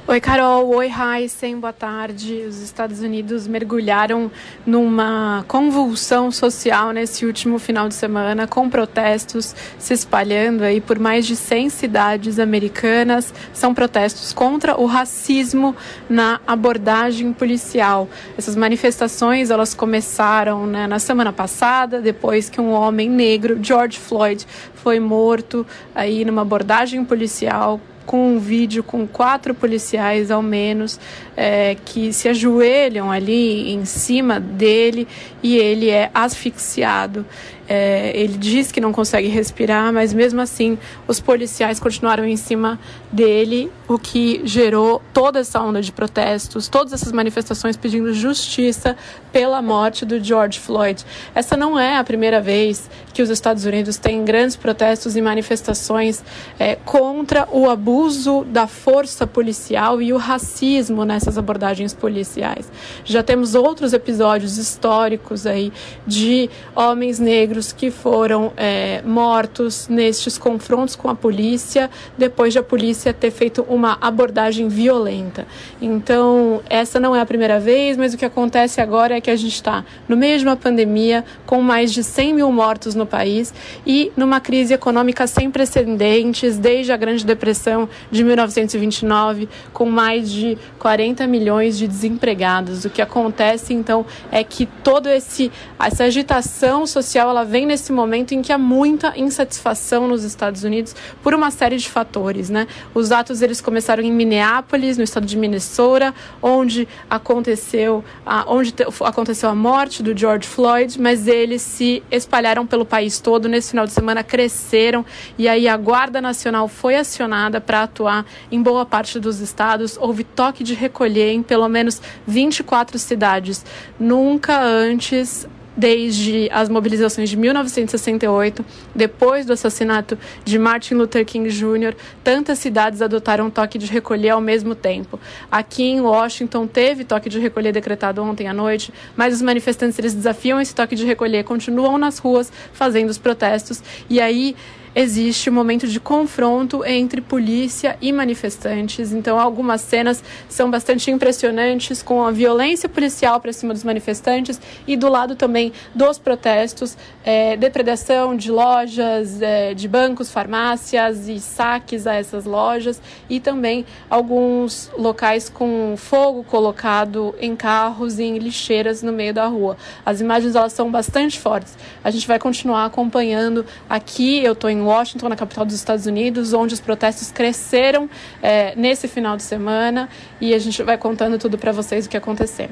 Oi, 0.09 0.21
Carol. 0.21 0.73
Oi, 0.73 0.89
Heisen. 0.89 1.59
Boa 1.59 1.73
tarde. 1.73 2.45
Os 2.47 2.61
Estados 2.61 3.01
Unidos 3.01 3.45
mergulharam 3.45 4.31
numa 4.65 5.43
convulsão 5.49 6.31
social 6.31 6.91
nesse 6.91 7.25
último 7.25 7.59
final 7.59 7.89
de 7.89 7.93
semana, 7.93 8.47
com 8.47 8.69
protestos 8.69 9.53
se 9.77 9.93
espalhando 9.93 10.63
aí 10.63 10.79
por 10.79 10.97
mais 10.97 11.27
de 11.27 11.35
100 11.35 11.69
cidades 11.69 12.39
americanas. 12.39 13.33
São 13.51 13.73
protestos 13.73 14.31
contra 14.31 14.79
o 14.79 14.85
racismo 14.85 15.75
na 16.09 16.39
abordagem 16.47 17.33
policial. 17.33 18.07
Essas 18.37 18.55
manifestações 18.55 19.49
elas 19.49 19.73
começaram 19.73 20.65
né, 20.65 20.87
na 20.87 20.99
semana 20.99 21.33
passada, 21.33 21.99
depois 21.99 22.49
que 22.49 22.61
um 22.61 22.71
homem 22.71 23.09
negro, 23.09 23.59
George 23.61 23.99
Floyd, 23.99 24.47
foi 24.73 25.01
morto 25.01 25.67
aí 25.93 26.23
numa 26.23 26.43
abordagem 26.43 27.03
policial 27.03 27.81
com 28.07 28.35
um 28.35 28.39
vídeo 28.39 28.81
com 28.81 29.05
quatro 29.05 29.53
policiais 29.53 30.31
ao 30.31 30.41
menos 30.41 30.97
é, 31.35 31.75
que 31.85 32.13
se 32.13 32.29
ajoelham 32.29 33.11
ali 33.11 33.73
em 33.73 33.83
cima 33.83 34.39
dele 34.39 35.05
e 35.43 35.57
ele 35.57 35.89
é 35.89 36.09
asfixiado. 36.13 37.25
É, 37.67 38.11
ele 38.15 38.37
diz 38.37 38.71
que 38.71 38.79
não 38.79 38.93
consegue 38.93 39.27
respirar, 39.27 39.91
mas 39.91 40.13
mesmo 40.13 40.39
assim 40.39 40.77
os 41.07 41.19
policiais 41.19 41.79
continuaram 41.79 42.25
em 42.25 42.37
cima 42.37 42.79
dele, 43.11 43.71
o 43.87 43.97
que 43.97 44.41
gerou 44.45 45.01
toda 45.13 45.39
essa 45.39 45.59
onda 45.61 45.81
de 45.81 45.91
protestos, 45.91 46.67
todas 46.67 46.93
essas 46.93 47.11
manifestações 47.11 47.75
pedindo 47.75 48.13
justiça 48.13 48.95
pela 49.31 49.61
morte 49.61 50.05
do 50.05 50.23
George 50.23 50.59
Floyd. 50.59 51.03
Essa 51.35 51.57
não 51.57 51.77
é 51.77 51.97
a 51.97 52.03
primeira 52.03 52.39
vez 52.39 52.89
que 53.13 53.21
os 53.21 53.29
Estados 53.29 53.65
Unidos 53.65 53.97
têm 53.97 54.23
grandes 54.23 54.55
protestos 54.55 55.15
e 55.15 55.21
manifestações 55.21 56.23
é, 56.59 56.75
contra 56.75 57.47
o 57.51 57.69
abuso 57.69 58.45
da 58.45 58.67
força 58.67 59.25
policial 59.25 60.01
e 60.01 60.13
o 60.13 60.17
racismo 60.17 61.03
nessas 61.03 61.37
abordagens 61.37 61.93
policiais. 61.93 62.71
Já 63.03 63.23
temos 63.23 63.55
outros 63.55 63.93
episódios 63.93 64.57
históricos 64.57 65.45
aí 65.45 65.73
de 66.05 66.49
homens 66.75 67.19
negros 67.19 67.56
que 67.73 67.91
foram 67.91 68.51
é, 68.55 69.01
mortos 69.03 69.87
nestes 69.87 70.37
confrontos 70.37 70.95
com 70.95 71.09
a 71.09 71.15
polícia, 71.15 71.89
depois 72.17 72.53
de 72.53 72.59
a 72.59 72.63
polícia 72.63 73.13
ter 73.13 73.31
feito 73.31 73.65
uma 73.67 73.97
abordagem 73.99 74.67
violenta. 74.67 75.45
Então, 75.81 76.61
essa 76.69 76.99
não 76.99 77.15
é 77.15 77.21
a 77.21 77.25
primeira 77.25 77.59
vez, 77.59 77.97
mas 77.97 78.13
o 78.13 78.17
que 78.17 78.25
acontece 78.25 78.79
agora 78.79 79.15
é 79.15 79.21
que 79.21 79.31
a 79.31 79.35
gente 79.35 79.53
está 79.53 79.83
no 80.07 80.15
meio 80.15 80.37
de 80.37 80.45
uma 80.45 80.55
pandemia, 80.55 81.25
com 81.45 81.61
mais 81.61 81.91
de 81.91 82.03
100 82.03 82.33
mil 82.33 82.51
mortos 82.51 82.95
no 82.95 83.05
país 83.05 83.53
e 83.85 84.11
numa 84.15 84.39
crise 84.39 84.73
econômica 84.73 85.25
sem 85.27 85.49
precedentes 85.49 86.57
desde 86.57 86.91
a 86.91 86.97
Grande 86.97 87.25
Depressão 87.25 87.89
de 88.11 88.23
1929, 88.23 89.49
com 89.73 89.85
mais 89.85 90.31
de 90.31 90.57
40 90.79 91.25
milhões 91.27 91.77
de 91.77 91.87
desempregados. 91.87 92.85
O 92.85 92.89
que 92.89 93.01
acontece, 93.01 93.73
então, 93.73 94.05
é 94.31 94.43
que 94.43 94.65
toda 94.65 95.09
essa 95.09 96.03
agitação 96.03 96.85
social 96.85 97.29
ela 97.29 97.43
vem 97.47 97.65
nesse 97.65 97.91
momento 97.91 98.33
em 98.33 98.41
que 98.41 98.51
há 98.51 98.57
muita 98.57 99.17
insatisfação 99.17 100.07
nos 100.07 100.23
Estados 100.23 100.63
Unidos 100.63 100.95
por 101.23 101.33
uma 101.33 101.49
série 101.49 101.77
de 101.77 101.89
fatores, 101.89 102.49
né? 102.49 102.67
Os 102.93 103.11
atos 103.11 103.41
eles 103.41 103.61
começaram 103.61 104.03
em 104.03 104.11
Minneapolis, 104.11 104.97
no 104.97 105.03
estado 105.03 105.25
de 105.25 105.37
Minnesota, 105.37 106.13
onde 106.41 106.87
aconteceu 107.09 108.03
a, 108.25 108.45
onde 108.51 108.71
te, 108.71 108.83
aconteceu 109.01 109.49
a 109.49 109.55
morte 109.55 110.03
do 110.03 110.15
George 110.17 110.47
Floyd, 110.47 110.99
mas 110.99 111.27
eles 111.27 111.61
se 111.61 112.03
espalharam 112.11 112.67
pelo 112.67 112.85
país 112.85 113.19
todo. 113.19 113.47
Nesse 113.47 113.71
final 113.71 113.85
de 113.85 113.93
semana 113.93 114.23
cresceram 114.23 115.05
e 115.37 115.47
aí 115.47 115.67
a 115.67 115.77
Guarda 115.77 116.21
Nacional 116.21 116.67
foi 116.67 116.95
acionada 116.95 117.61
para 117.61 117.83
atuar 117.83 118.25
em 118.51 118.61
boa 118.61 118.85
parte 118.85 119.19
dos 119.19 119.39
estados. 119.39 119.97
Houve 119.97 120.23
toque 120.23 120.63
de 120.63 120.73
recolher 120.73 121.31
em 121.31 121.41
pelo 121.41 121.67
menos 121.69 122.01
24 122.27 122.99
cidades. 122.99 123.65
Nunca 123.99 124.61
antes 124.61 125.47
desde 125.77 126.49
as 126.51 126.67
mobilizações 126.67 127.29
de 127.29 127.37
1968, 127.37 128.65
depois 128.95 129.45
do 129.45 129.53
assassinato 129.53 130.17
de 130.43 130.57
Martin 130.57 130.95
Luther 130.95 131.23
King 131.23 131.47
Jr., 131.49 131.95
tantas 132.23 132.57
cidades 132.57 133.01
adotaram 133.01 133.49
toque 133.49 133.77
de 133.77 133.85
recolher 133.85 134.31
ao 134.31 134.41
mesmo 134.41 134.73
tempo. 134.73 135.19
Aqui 135.51 135.83
em 135.83 136.01
Washington 136.01 136.65
teve 136.65 137.03
toque 137.03 137.29
de 137.29 137.39
recolher 137.39 137.71
decretado 137.71 138.23
ontem 138.23 138.47
à 138.47 138.53
noite, 138.53 138.91
mas 139.15 139.35
os 139.35 139.41
manifestantes 139.43 139.99
eles 139.99 140.15
desafiam 140.15 140.59
esse 140.59 140.73
toque 140.73 140.95
de 140.95 141.05
recolher, 141.05 141.43
continuam 141.43 141.97
nas 141.99 142.17
ruas 142.17 142.51
fazendo 142.73 143.09
os 143.09 143.19
protestos 143.19 143.83
e 144.09 144.19
aí 144.19 144.55
existe 144.97 145.47
um 145.47 145.53
momento 145.53 145.87
de 145.87 145.99
confronto 145.99 146.83
entre 146.83 147.21
polícia 147.21 147.95
e 148.01 148.11
manifestantes. 148.11 149.13
Então, 149.13 149.39
algumas 149.39 149.81
cenas 149.81 150.23
são 150.49 150.71
bastante 150.71 151.11
impressionantes 151.11 152.01
com 152.01 152.25
a 152.25 152.31
violência 152.31 152.89
policial 152.89 153.39
para 153.39 153.53
cima 153.53 153.75
dos 153.75 153.83
manifestantes 153.83 154.59
e 154.87 154.97
do 154.97 155.07
lado 155.07 155.35
também 155.35 155.71
dos 155.93 156.17
protestos, 156.17 156.97
é, 157.23 157.55
depredação 157.55 158.35
de 158.35 158.51
lojas, 158.51 159.39
é, 159.39 159.75
de 159.75 159.87
bancos, 159.87 160.31
farmácias 160.31 161.29
e 161.29 161.39
saques 161.39 162.07
a 162.07 162.15
essas 162.15 162.45
lojas 162.45 162.99
e 163.29 163.39
também 163.39 163.85
alguns 164.09 164.89
locais 164.97 165.47
com 165.47 165.93
fogo 165.95 166.43
colocado 166.43 167.35
em 167.39 167.55
carros 167.55 168.17
e 168.17 168.23
em 168.23 168.39
lixeiras 168.39 169.03
no 169.03 169.13
meio 169.13 169.33
da 169.33 169.45
rua. 169.45 169.77
As 170.03 170.21
imagens 170.21 170.55
elas 170.55 170.73
são 170.73 170.89
bastante 170.89 171.39
fortes. 171.39 171.77
A 172.03 172.09
gente 172.09 172.27
vai 172.27 172.39
continuar 172.39 172.85
acompanhando 172.85 173.63
aqui. 173.87 174.43
Eu 174.43 174.53
estou 174.53 174.71
em 174.71 174.86
Washington, 174.87 175.29
na 175.29 175.35
capital 175.35 175.65
dos 175.65 175.75
Estados 175.75 176.05
Unidos, 176.05 176.53
onde 176.53 176.73
os 176.73 176.79
protestos 176.79 177.31
cresceram 177.31 178.09
é, 178.41 178.75
nesse 178.75 179.07
final 179.07 179.37
de 179.37 179.43
semana 179.43 180.09
e 180.41 180.53
a 180.53 180.59
gente 180.59 180.81
vai 180.83 180.97
contando 180.97 181.37
tudo 181.37 181.57
para 181.57 181.71
vocês 181.71 182.05
o 182.05 182.09
que 182.09 182.17
aconteceu. 182.17 182.69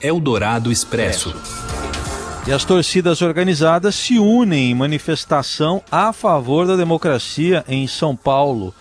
Eldorado 0.00 0.70
Expresso. 0.70 1.34
E 2.46 2.52
as 2.52 2.64
torcidas 2.64 3.20
organizadas 3.20 3.94
se 3.94 4.18
unem 4.18 4.70
em 4.70 4.74
manifestação 4.74 5.82
a 5.90 6.12
favor 6.12 6.66
da 6.66 6.76
democracia 6.76 7.64
em 7.68 7.86
São 7.86 8.16
Paulo. 8.16 8.74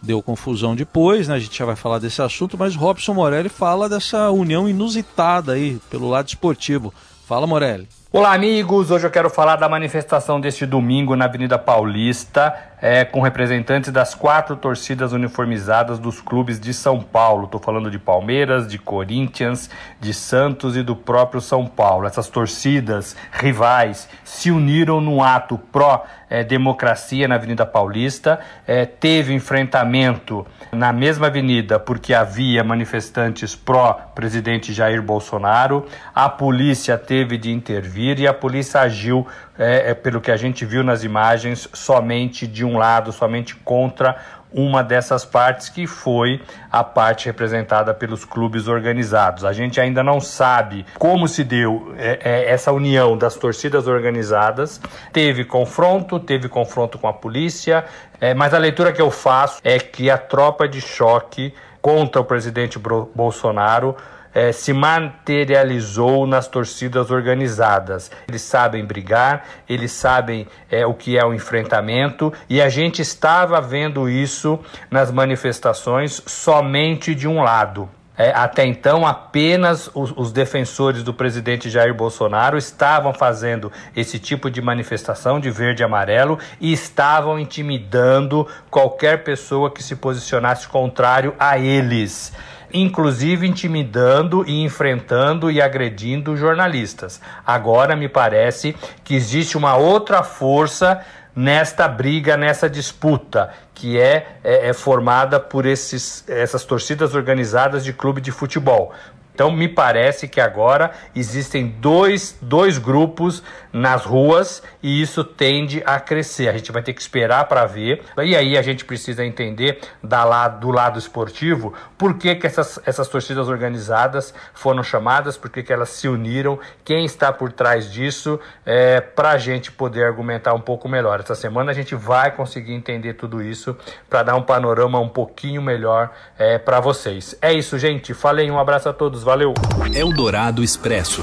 Deu 0.00 0.22
confusão 0.22 0.74
depois, 0.74 1.28
né? 1.28 1.34
A 1.34 1.38
gente 1.38 1.58
já 1.58 1.66
vai 1.66 1.76
falar 1.76 1.98
desse 1.98 2.22
assunto, 2.22 2.56
mas 2.56 2.74
Robson 2.74 3.12
Morelli 3.12 3.50
fala 3.50 3.88
dessa 3.88 4.30
união 4.30 4.66
inusitada 4.66 5.52
aí 5.52 5.78
pelo 5.90 6.08
lado 6.08 6.28
esportivo. 6.28 6.94
Fala, 7.26 7.46
Morelli. 7.46 7.86
Olá, 8.12 8.32
amigos! 8.32 8.90
Hoje 8.90 9.06
eu 9.06 9.10
quero 9.10 9.30
falar 9.30 9.54
da 9.54 9.68
manifestação 9.68 10.40
deste 10.40 10.66
domingo 10.66 11.14
na 11.14 11.26
Avenida 11.26 11.56
Paulista, 11.56 12.52
é, 12.82 13.04
com 13.04 13.20
representantes 13.20 13.92
das 13.92 14.16
quatro 14.16 14.56
torcidas 14.56 15.12
uniformizadas 15.12 15.96
dos 16.00 16.20
clubes 16.20 16.58
de 16.58 16.74
São 16.74 17.00
Paulo. 17.00 17.44
Estou 17.44 17.60
falando 17.60 17.88
de 17.88 18.00
Palmeiras, 18.00 18.66
de 18.66 18.78
Corinthians, 18.78 19.70
de 20.00 20.12
Santos 20.12 20.76
e 20.76 20.82
do 20.82 20.96
próprio 20.96 21.40
São 21.40 21.66
Paulo. 21.66 22.04
Essas 22.04 22.26
torcidas 22.26 23.14
rivais 23.30 24.08
se 24.24 24.50
uniram 24.50 25.00
num 25.00 25.22
ato 25.22 25.56
pró-democracia 25.56 27.28
na 27.28 27.36
Avenida 27.36 27.64
Paulista. 27.64 28.40
É, 28.66 28.86
teve 28.86 29.32
enfrentamento 29.32 30.44
na 30.72 30.92
mesma 30.92 31.28
avenida 31.28 31.78
porque 31.78 32.12
havia 32.12 32.64
manifestantes 32.64 33.54
pró-presidente 33.54 34.72
Jair 34.72 35.00
Bolsonaro. 35.00 35.86
A 36.12 36.28
polícia 36.28 36.98
teve 36.98 37.38
de 37.38 37.52
intervir 37.52 37.99
vir 38.00 38.18
e 38.18 38.26
a 38.26 38.32
polícia 38.32 38.80
agiu, 38.80 39.26
é, 39.58 39.90
é, 39.90 39.94
pelo 39.94 40.22
que 40.22 40.30
a 40.30 40.36
gente 40.36 40.64
viu 40.64 40.82
nas 40.82 41.04
imagens, 41.04 41.68
somente 41.74 42.46
de 42.46 42.64
um 42.64 42.78
lado, 42.78 43.12
somente 43.12 43.54
contra 43.54 44.16
uma 44.52 44.82
dessas 44.82 45.24
partes 45.24 45.68
que 45.68 45.86
foi 45.86 46.40
a 46.72 46.82
parte 46.82 47.26
representada 47.26 47.94
pelos 47.94 48.24
clubes 48.24 48.66
organizados. 48.66 49.44
A 49.44 49.52
gente 49.52 49.80
ainda 49.80 50.02
não 50.02 50.20
sabe 50.20 50.84
como 50.98 51.28
se 51.28 51.44
deu 51.44 51.94
é, 51.96 52.18
é, 52.24 52.50
essa 52.50 52.72
união 52.72 53.16
das 53.16 53.36
torcidas 53.36 53.86
organizadas. 53.86 54.80
Teve 55.12 55.44
confronto, 55.44 56.18
teve 56.18 56.48
confronto 56.48 56.98
com 56.98 57.06
a 57.06 57.12
polícia, 57.12 57.84
é, 58.20 58.34
mas 58.34 58.52
a 58.52 58.58
leitura 58.58 58.92
que 58.92 59.02
eu 59.02 59.10
faço 59.10 59.60
é 59.62 59.78
que 59.78 60.10
a 60.10 60.18
tropa 60.18 60.66
de 60.66 60.80
choque 60.80 61.54
contra 61.80 62.20
o 62.20 62.24
presidente 62.24 62.78
Bolsonaro 62.78 63.94
é, 64.34 64.52
se 64.52 64.72
materializou 64.72 66.26
nas 66.26 66.48
torcidas 66.48 67.10
organizadas. 67.10 68.10
Eles 68.28 68.42
sabem 68.42 68.84
brigar, 68.84 69.44
eles 69.68 69.92
sabem 69.92 70.46
é, 70.70 70.86
o 70.86 70.94
que 70.94 71.18
é 71.18 71.24
o 71.24 71.34
enfrentamento 71.34 72.32
e 72.48 72.60
a 72.60 72.68
gente 72.68 73.02
estava 73.02 73.60
vendo 73.60 74.08
isso 74.08 74.58
nas 74.90 75.10
manifestações 75.10 76.22
somente 76.26 77.14
de 77.14 77.26
um 77.26 77.42
lado. 77.42 77.88
É, 78.20 78.32
até 78.34 78.66
então, 78.66 79.06
apenas 79.06 79.88
os, 79.94 80.12
os, 80.14 80.30
defensores 80.30 81.02
do 81.02 81.14
presidente 81.14 81.70
Jair 81.70 81.94
Bolsonaro 81.94 82.58
estavam 82.58 83.14
fazendo 83.14 83.72
esse 83.96 84.18
tipo 84.18 84.50
de 84.50 84.60
manifestação 84.60 85.40
de 85.40 85.50
verde 85.50 85.82
e 85.82 85.84
amarelo 85.86 86.38
e 86.60 86.70
estavam 86.70 87.38
intimidando 87.38 88.46
qualquer 88.70 89.24
pessoa 89.24 89.70
que 89.70 89.82
se 89.82 89.96
posicionasse 89.96 90.68
contrário 90.68 91.34
a 91.38 91.58
eles 91.58 92.30
inclusive 92.72 93.46
intimidando 93.46 94.44
e 94.46 94.62
enfrentando 94.62 95.50
e 95.50 95.60
agredindo 95.60 96.36
jornalistas. 96.36 97.20
Agora 97.46 97.96
me 97.96 98.08
parece 98.08 98.74
que 99.04 99.14
existe 99.14 99.56
uma 99.56 99.76
outra 99.76 100.22
força 100.22 101.00
nesta 101.34 101.86
briga, 101.88 102.36
nessa 102.36 102.68
disputa, 102.68 103.50
que 103.74 103.98
é, 103.98 104.38
é, 104.42 104.68
é 104.68 104.72
formada 104.72 105.38
por 105.38 105.64
esses, 105.64 106.24
essas 106.28 106.64
torcidas 106.64 107.14
organizadas 107.14 107.84
de 107.84 107.92
clube 107.92 108.20
de 108.20 108.30
futebol. 108.30 108.92
Então, 109.40 109.50
me 109.50 109.68
parece 109.68 110.28
que 110.28 110.38
agora 110.38 110.90
existem 111.16 111.66
dois, 111.66 112.36
dois 112.42 112.76
grupos 112.76 113.42
nas 113.72 114.04
ruas 114.04 114.62
e 114.82 115.00
isso 115.00 115.24
tende 115.24 115.82
a 115.86 115.98
crescer. 115.98 116.48
A 116.48 116.52
gente 116.52 116.70
vai 116.70 116.82
ter 116.82 116.92
que 116.92 117.00
esperar 117.00 117.46
para 117.46 117.64
ver. 117.64 118.02
E 118.22 118.36
aí 118.36 118.58
a 118.58 118.60
gente 118.60 118.84
precisa 118.84 119.24
entender 119.24 119.80
da 120.02 120.24
lado, 120.24 120.60
do 120.60 120.70
lado 120.70 120.98
esportivo 120.98 121.72
por 121.96 122.18
que, 122.18 122.34
que 122.34 122.46
essas, 122.46 122.78
essas 122.84 123.08
torcidas 123.08 123.48
organizadas 123.48 124.34
foram 124.52 124.82
chamadas, 124.82 125.38
por 125.38 125.48
que, 125.48 125.62
que 125.62 125.72
elas 125.72 125.88
se 125.88 126.06
uniram, 126.06 126.58
quem 126.84 127.06
está 127.06 127.32
por 127.32 127.50
trás 127.50 127.90
disso, 127.90 128.38
é, 128.66 129.00
para 129.00 129.30
a 129.30 129.38
gente 129.38 129.72
poder 129.72 130.04
argumentar 130.04 130.52
um 130.52 130.60
pouco 130.60 130.86
melhor. 130.86 131.20
Essa 131.20 131.34
semana 131.34 131.70
a 131.70 131.74
gente 131.74 131.94
vai 131.94 132.30
conseguir 132.30 132.74
entender 132.74 133.14
tudo 133.14 133.42
isso 133.42 133.74
para 134.08 134.22
dar 134.22 134.36
um 134.36 134.42
panorama 134.42 134.98
um 134.98 135.08
pouquinho 135.08 135.62
melhor 135.62 136.10
é, 136.38 136.58
para 136.58 136.78
vocês. 136.78 137.34
É 137.40 137.52
isso, 137.52 137.78
gente. 137.78 138.12
Falei, 138.12 138.50
um 138.50 138.58
abraço 138.58 138.88
a 138.88 138.92
todos. 138.92 139.29
Valeu. 139.30 139.54
Eldorado 139.94 140.60
Expresso. 140.60 141.22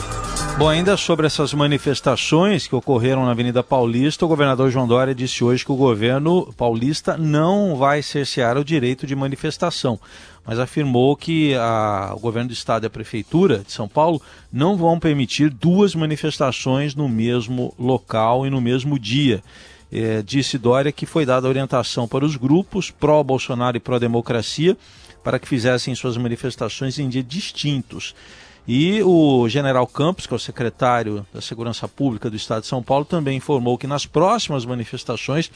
Bom, 0.57 0.69
ainda 0.69 0.95
sobre 0.95 1.27
essas 1.27 1.53
manifestações 1.53 2.65
que 2.65 2.73
ocorreram 2.73 3.25
na 3.25 3.31
Avenida 3.31 3.61
Paulista, 3.61 4.23
o 4.23 4.29
governador 4.29 4.71
João 4.71 4.87
Dória 4.87 5.13
disse 5.13 5.43
hoje 5.43 5.65
que 5.65 5.73
o 5.73 5.75
governo 5.75 6.53
paulista 6.55 7.17
não 7.17 7.75
vai 7.75 8.01
cercear 8.01 8.57
o 8.57 8.63
direito 8.63 9.05
de 9.05 9.13
manifestação, 9.13 9.99
mas 10.45 10.57
afirmou 10.57 11.17
que 11.17 11.53
a, 11.55 12.13
o 12.15 12.19
governo 12.21 12.47
do 12.47 12.53
estado 12.53 12.85
e 12.85 12.87
a 12.87 12.89
prefeitura 12.89 13.57
de 13.57 13.73
São 13.73 13.89
Paulo 13.89 14.21
não 14.49 14.77
vão 14.77 14.97
permitir 14.97 15.49
duas 15.49 15.93
manifestações 15.93 16.95
no 16.95 17.09
mesmo 17.09 17.75
local 17.77 18.47
e 18.47 18.49
no 18.49 18.61
mesmo 18.61 18.97
dia. 18.97 19.43
É, 19.91 20.21
disse 20.21 20.57
Dória 20.57 20.93
que 20.93 21.05
foi 21.05 21.25
dada 21.25 21.47
orientação 21.47 22.07
para 22.07 22.23
os 22.23 22.37
grupos 22.37 22.89
pró-Bolsonaro 22.89 23.75
e 23.75 23.81
pró-democracia 23.81 24.77
para 25.27 25.39
que 25.39 25.47
fizessem 25.49 25.93
suas 25.93 26.15
manifestações 26.15 26.97
em 26.97 27.09
dias 27.09 27.25
distintos. 27.27 28.15
E 28.65 29.03
o 29.03 29.49
general 29.49 29.85
Campos, 29.85 30.25
que 30.25 30.33
é 30.33 30.37
o 30.37 30.39
secretário 30.39 31.27
da 31.33 31.41
Segurança 31.41 31.85
Pública 31.85 32.29
do 32.29 32.37
Estado 32.37 32.61
de 32.61 32.67
São 32.67 32.81
Paulo, 32.81 33.03
também 33.03 33.35
informou 33.35 33.77
que 33.77 33.87
nas 33.87 34.05
próximas 34.05 34.63
manifestações 34.63 35.51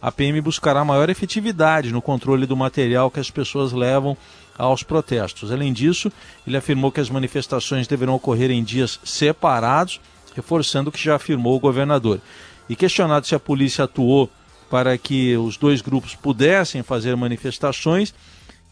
a 0.00 0.10
PM 0.10 0.40
buscará 0.40 0.82
maior 0.86 1.10
efetividade 1.10 1.92
no 1.92 2.00
controle 2.00 2.46
do 2.46 2.56
material 2.56 3.10
que 3.10 3.20
as 3.20 3.30
pessoas 3.30 3.72
levam 3.72 4.16
aos 4.56 4.82
protestos. 4.82 5.52
Além 5.52 5.74
disso, 5.74 6.10
ele 6.46 6.56
afirmou 6.56 6.90
que 6.90 7.00
as 7.00 7.10
manifestações 7.10 7.86
deverão 7.86 8.14
ocorrer 8.14 8.50
em 8.50 8.64
dias 8.64 8.98
separados, 9.04 10.00
reforçando 10.34 10.88
o 10.88 10.92
que 10.92 11.04
já 11.04 11.16
afirmou 11.16 11.54
o 11.54 11.60
governador. 11.60 12.22
E 12.70 12.74
questionado 12.74 13.26
se 13.26 13.34
a 13.34 13.38
polícia 13.38 13.84
atuou 13.84 14.30
para 14.70 14.96
que 14.96 15.36
os 15.36 15.58
dois 15.58 15.82
grupos 15.82 16.14
pudessem 16.14 16.82
fazer 16.82 17.14
manifestações, 17.16 18.14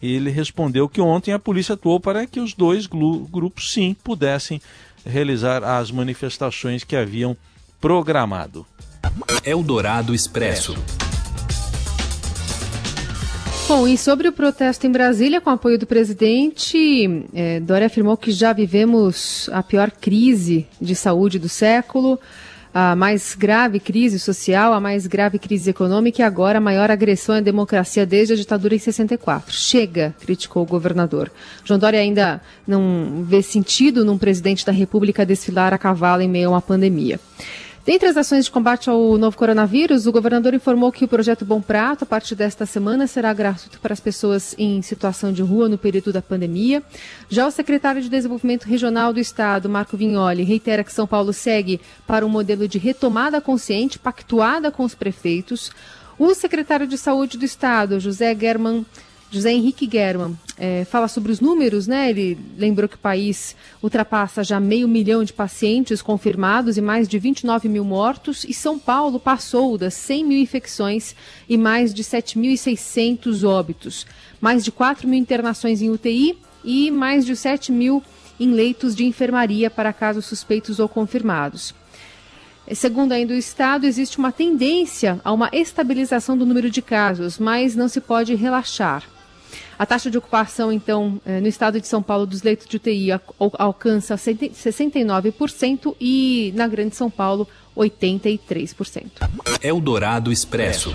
ele 0.02 0.30
respondeu 0.30 0.88
que 0.88 1.00
ontem 1.00 1.32
a 1.32 1.38
polícia 1.38 1.74
atuou 1.74 1.98
para 1.98 2.26
que 2.26 2.40
os 2.40 2.54
dois 2.54 2.86
grupos, 2.86 3.72
sim, 3.72 3.96
pudessem 4.04 4.60
realizar 5.04 5.64
as 5.64 5.90
manifestações 5.90 6.84
que 6.84 6.96
haviam 6.96 7.36
programado. 7.80 8.66
Eldorado 9.44 10.14
Expresso. 10.14 10.76
Bom, 13.68 13.86
e 13.86 13.98
sobre 13.98 14.26
o 14.26 14.32
protesto 14.32 14.86
em 14.86 14.90
Brasília, 14.90 15.42
com 15.42 15.50
apoio 15.50 15.78
do 15.78 15.86
presidente, 15.86 17.26
é, 17.34 17.60
Dória 17.60 17.86
afirmou 17.86 18.16
que 18.16 18.30
já 18.32 18.50
vivemos 18.52 19.50
a 19.52 19.62
pior 19.62 19.90
crise 19.90 20.66
de 20.80 20.94
saúde 20.94 21.38
do 21.38 21.50
século 21.50 22.18
a 22.80 22.94
mais 22.94 23.34
grave 23.34 23.80
crise 23.80 24.20
social, 24.20 24.72
a 24.72 24.78
mais 24.78 25.04
grave 25.04 25.36
crise 25.36 25.70
econômica 25.70 26.22
e 26.22 26.24
agora 26.24 26.58
a 26.58 26.60
maior 26.60 26.92
agressão 26.92 27.34
à 27.34 27.40
democracia 27.40 28.06
desde 28.06 28.34
a 28.34 28.36
ditadura 28.36 28.72
em 28.72 28.78
64. 28.78 29.52
Chega, 29.52 30.14
criticou 30.20 30.62
o 30.62 30.66
governador. 30.66 31.28
João 31.64 31.76
Dória 31.80 31.98
ainda 31.98 32.40
não 32.64 33.24
vê 33.24 33.42
sentido 33.42 34.04
num 34.04 34.16
presidente 34.16 34.64
da 34.64 34.70
República 34.70 35.26
desfilar 35.26 35.74
a 35.74 35.78
cavalo 35.78 36.22
em 36.22 36.28
meio 36.28 36.50
a 36.50 36.52
uma 36.52 36.62
pandemia. 36.62 37.18
Dentre 37.88 38.06
as 38.06 38.18
ações 38.18 38.44
de 38.44 38.50
combate 38.50 38.90
ao 38.90 39.16
novo 39.16 39.34
coronavírus, 39.34 40.06
o 40.06 40.12
governador 40.12 40.52
informou 40.52 40.92
que 40.92 41.06
o 41.06 41.08
projeto 41.08 41.42
Bom 41.42 41.58
Prato, 41.58 42.02
a 42.02 42.06
partir 42.06 42.34
desta 42.34 42.66
semana, 42.66 43.06
será 43.06 43.32
gratuito 43.32 43.80
para 43.80 43.94
as 43.94 43.98
pessoas 43.98 44.54
em 44.58 44.82
situação 44.82 45.32
de 45.32 45.40
rua 45.40 45.70
no 45.70 45.78
período 45.78 46.12
da 46.12 46.20
pandemia. 46.20 46.82
Já 47.30 47.46
o 47.46 47.50
secretário 47.50 48.02
de 48.02 48.10
Desenvolvimento 48.10 48.66
Regional 48.66 49.10
do 49.14 49.20
Estado, 49.20 49.70
Marco 49.70 49.96
Vignoli, 49.96 50.42
reitera 50.42 50.84
que 50.84 50.92
São 50.92 51.06
Paulo 51.06 51.32
segue 51.32 51.80
para 52.06 52.26
um 52.26 52.28
modelo 52.28 52.68
de 52.68 52.76
retomada 52.76 53.40
consciente, 53.40 53.98
pactuada 53.98 54.70
com 54.70 54.84
os 54.84 54.94
prefeitos. 54.94 55.72
O 56.18 56.34
secretário 56.34 56.86
de 56.86 56.98
Saúde 56.98 57.38
do 57.38 57.46
Estado, 57.46 57.98
José 57.98 58.36
German 58.38 58.84
José 59.30 59.52
Henrique 59.52 59.88
German 59.90 60.38
é, 60.56 60.86
fala 60.86 61.06
sobre 61.06 61.30
os 61.30 61.38
números, 61.38 61.86
né? 61.86 62.08
Ele 62.08 62.38
lembrou 62.56 62.88
que 62.88 62.94
o 62.94 62.98
país 62.98 63.54
ultrapassa 63.82 64.42
já 64.42 64.58
meio 64.58 64.88
milhão 64.88 65.22
de 65.22 65.34
pacientes 65.34 66.00
confirmados 66.00 66.78
e 66.78 66.80
mais 66.80 67.06
de 67.06 67.18
29 67.18 67.68
mil 67.68 67.84
mortos, 67.84 68.44
e 68.48 68.54
São 68.54 68.78
Paulo 68.78 69.20
passou 69.20 69.76
das 69.76 69.92
100 69.92 70.24
mil 70.24 70.38
infecções 70.38 71.14
e 71.46 71.58
mais 71.58 71.92
de 71.92 72.02
7.600 72.02 73.46
óbitos, 73.46 74.06
mais 74.40 74.64
de 74.64 74.72
4 74.72 75.06
mil 75.06 75.20
internações 75.20 75.82
em 75.82 75.90
UTI 75.90 76.38
e 76.64 76.90
mais 76.90 77.26
de 77.26 77.36
7 77.36 77.70
mil 77.70 78.02
em 78.40 78.50
leitos 78.52 78.96
de 78.96 79.04
enfermaria 79.04 79.68
para 79.68 79.92
casos 79.92 80.24
suspeitos 80.24 80.78
ou 80.78 80.88
confirmados. 80.88 81.74
Segundo 82.74 83.12
ainda 83.12 83.34
o 83.34 83.36
Estado, 83.36 83.86
existe 83.86 84.18
uma 84.18 84.32
tendência 84.32 85.20
a 85.22 85.32
uma 85.32 85.50
estabilização 85.52 86.36
do 86.36 86.46
número 86.46 86.70
de 86.70 86.80
casos, 86.80 87.38
mas 87.38 87.76
não 87.76 87.88
se 87.88 88.00
pode 88.00 88.34
relaxar. 88.34 89.04
A 89.78 89.86
taxa 89.86 90.10
de 90.10 90.18
ocupação, 90.18 90.72
então, 90.72 91.20
eh, 91.24 91.40
no 91.40 91.46
estado 91.46 91.80
de 91.80 91.86
São 91.86 92.02
Paulo, 92.02 92.26
dos 92.26 92.42
leitos 92.42 92.66
de 92.66 92.76
UTI 92.76 93.10
alcança 93.38 94.16
69% 94.16 95.94
e 96.00 96.52
na 96.56 96.66
Grande 96.66 96.96
São 96.96 97.08
Paulo, 97.08 97.46
83%. 97.76 99.20
Eldorado 99.62 100.32
Expresso. 100.32 100.92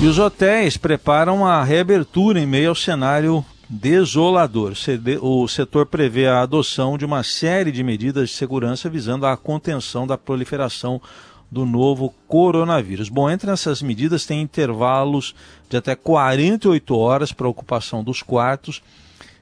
E 0.00 0.06
os 0.06 0.18
hotéis 0.18 0.78
preparam 0.78 1.46
a 1.46 1.62
reabertura 1.62 2.40
em 2.40 2.46
meio 2.46 2.70
ao 2.70 2.74
cenário 2.74 3.44
desolador. 3.68 4.72
O 5.20 5.46
setor 5.46 5.86
prevê 5.86 6.26
a 6.26 6.40
adoção 6.40 6.96
de 6.96 7.04
uma 7.04 7.22
série 7.22 7.72
de 7.72 7.82
medidas 7.82 8.30
de 8.30 8.36
segurança 8.36 8.88
visando 8.88 9.26
a 9.26 9.36
contenção 9.36 10.06
da 10.06 10.16
proliferação 10.16 11.00
do 11.50 11.64
novo 11.64 12.12
coronavírus. 12.26 13.08
Bom, 13.08 13.30
entre 13.30 13.50
essas 13.50 13.80
medidas 13.80 14.26
tem 14.26 14.42
intervalos 14.42 15.34
de 15.68 15.76
até 15.76 15.94
48 15.94 16.96
horas 16.96 17.32
para 17.32 17.48
ocupação 17.48 18.02
dos 18.02 18.22
quartos, 18.22 18.82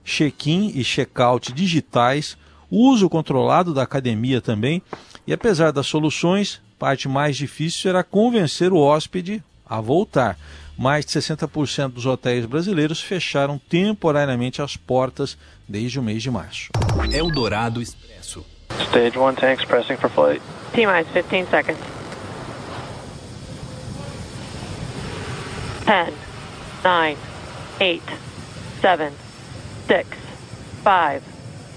check-in 0.04 0.72
e 0.74 0.84
check-out 0.84 1.52
digitais, 1.52 2.36
uso 2.70 3.08
controlado 3.08 3.72
da 3.72 3.82
academia 3.82 4.40
também. 4.40 4.82
E 5.26 5.32
apesar 5.32 5.72
das 5.72 5.86
soluções, 5.86 6.60
parte 6.78 7.08
mais 7.08 7.36
difícil 7.36 7.80
será 7.80 8.04
convencer 8.04 8.72
o 8.72 8.78
hóspede 8.78 9.42
a 9.66 9.80
voltar. 9.80 10.38
Mais 10.76 11.06
de 11.06 11.12
60% 11.12 11.92
dos 11.92 12.04
hotéis 12.04 12.44
brasileiros 12.46 13.00
fecharam 13.00 13.58
temporariamente 13.58 14.60
as 14.60 14.76
portas 14.76 15.38
desde 15.68 15.98
o 16.00 16.02
mês 16.02 16.22
de 16.22 16.30
março. 16.30 16.68
Eldorado 17.12 17.80
Expresso. 17.80 18.44
Stage 18.80 19.16
1 19.16 19.34
tanks 19.34 19.64
pressing 19.64 19.96
for 19.96 20.10
flight. 20.10 20.42
T-minus 20.72 21.06
15 21.30 21.48
seconds. 21.48 21.93
10, 25.86 26.14
9, 26.82 27.16
8, 27.80 28.02
7, 28.80 29.12
6, 29.86 30.18
5, 30.82 31.22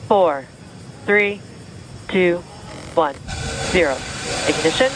4, 0.08 0.46
3, 1.06 1.42
2, 2.08 2.38
1, 2.96 3.16
0. 3.72 3.98
Ignition. 4.48 4.92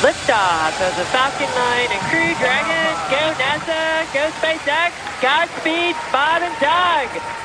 Liftoff 0.00 0.72
of 0.80 0.96
the 0.96 1.04
Falcon 1.12 1.50
9 1.52 1.88
and 1.92 2.00
Crew 2.08 2.32
Dragon. 2.40 2.96
Go 3.12 3.20
NASA, 3.36 4.08
go 4.14 4.30
SpaceX, 4.40 4.92
Godspeed, 5.20 5.94
Bob 6.10 6.40
and 6.42 6.56
Doug. 6.58 7.40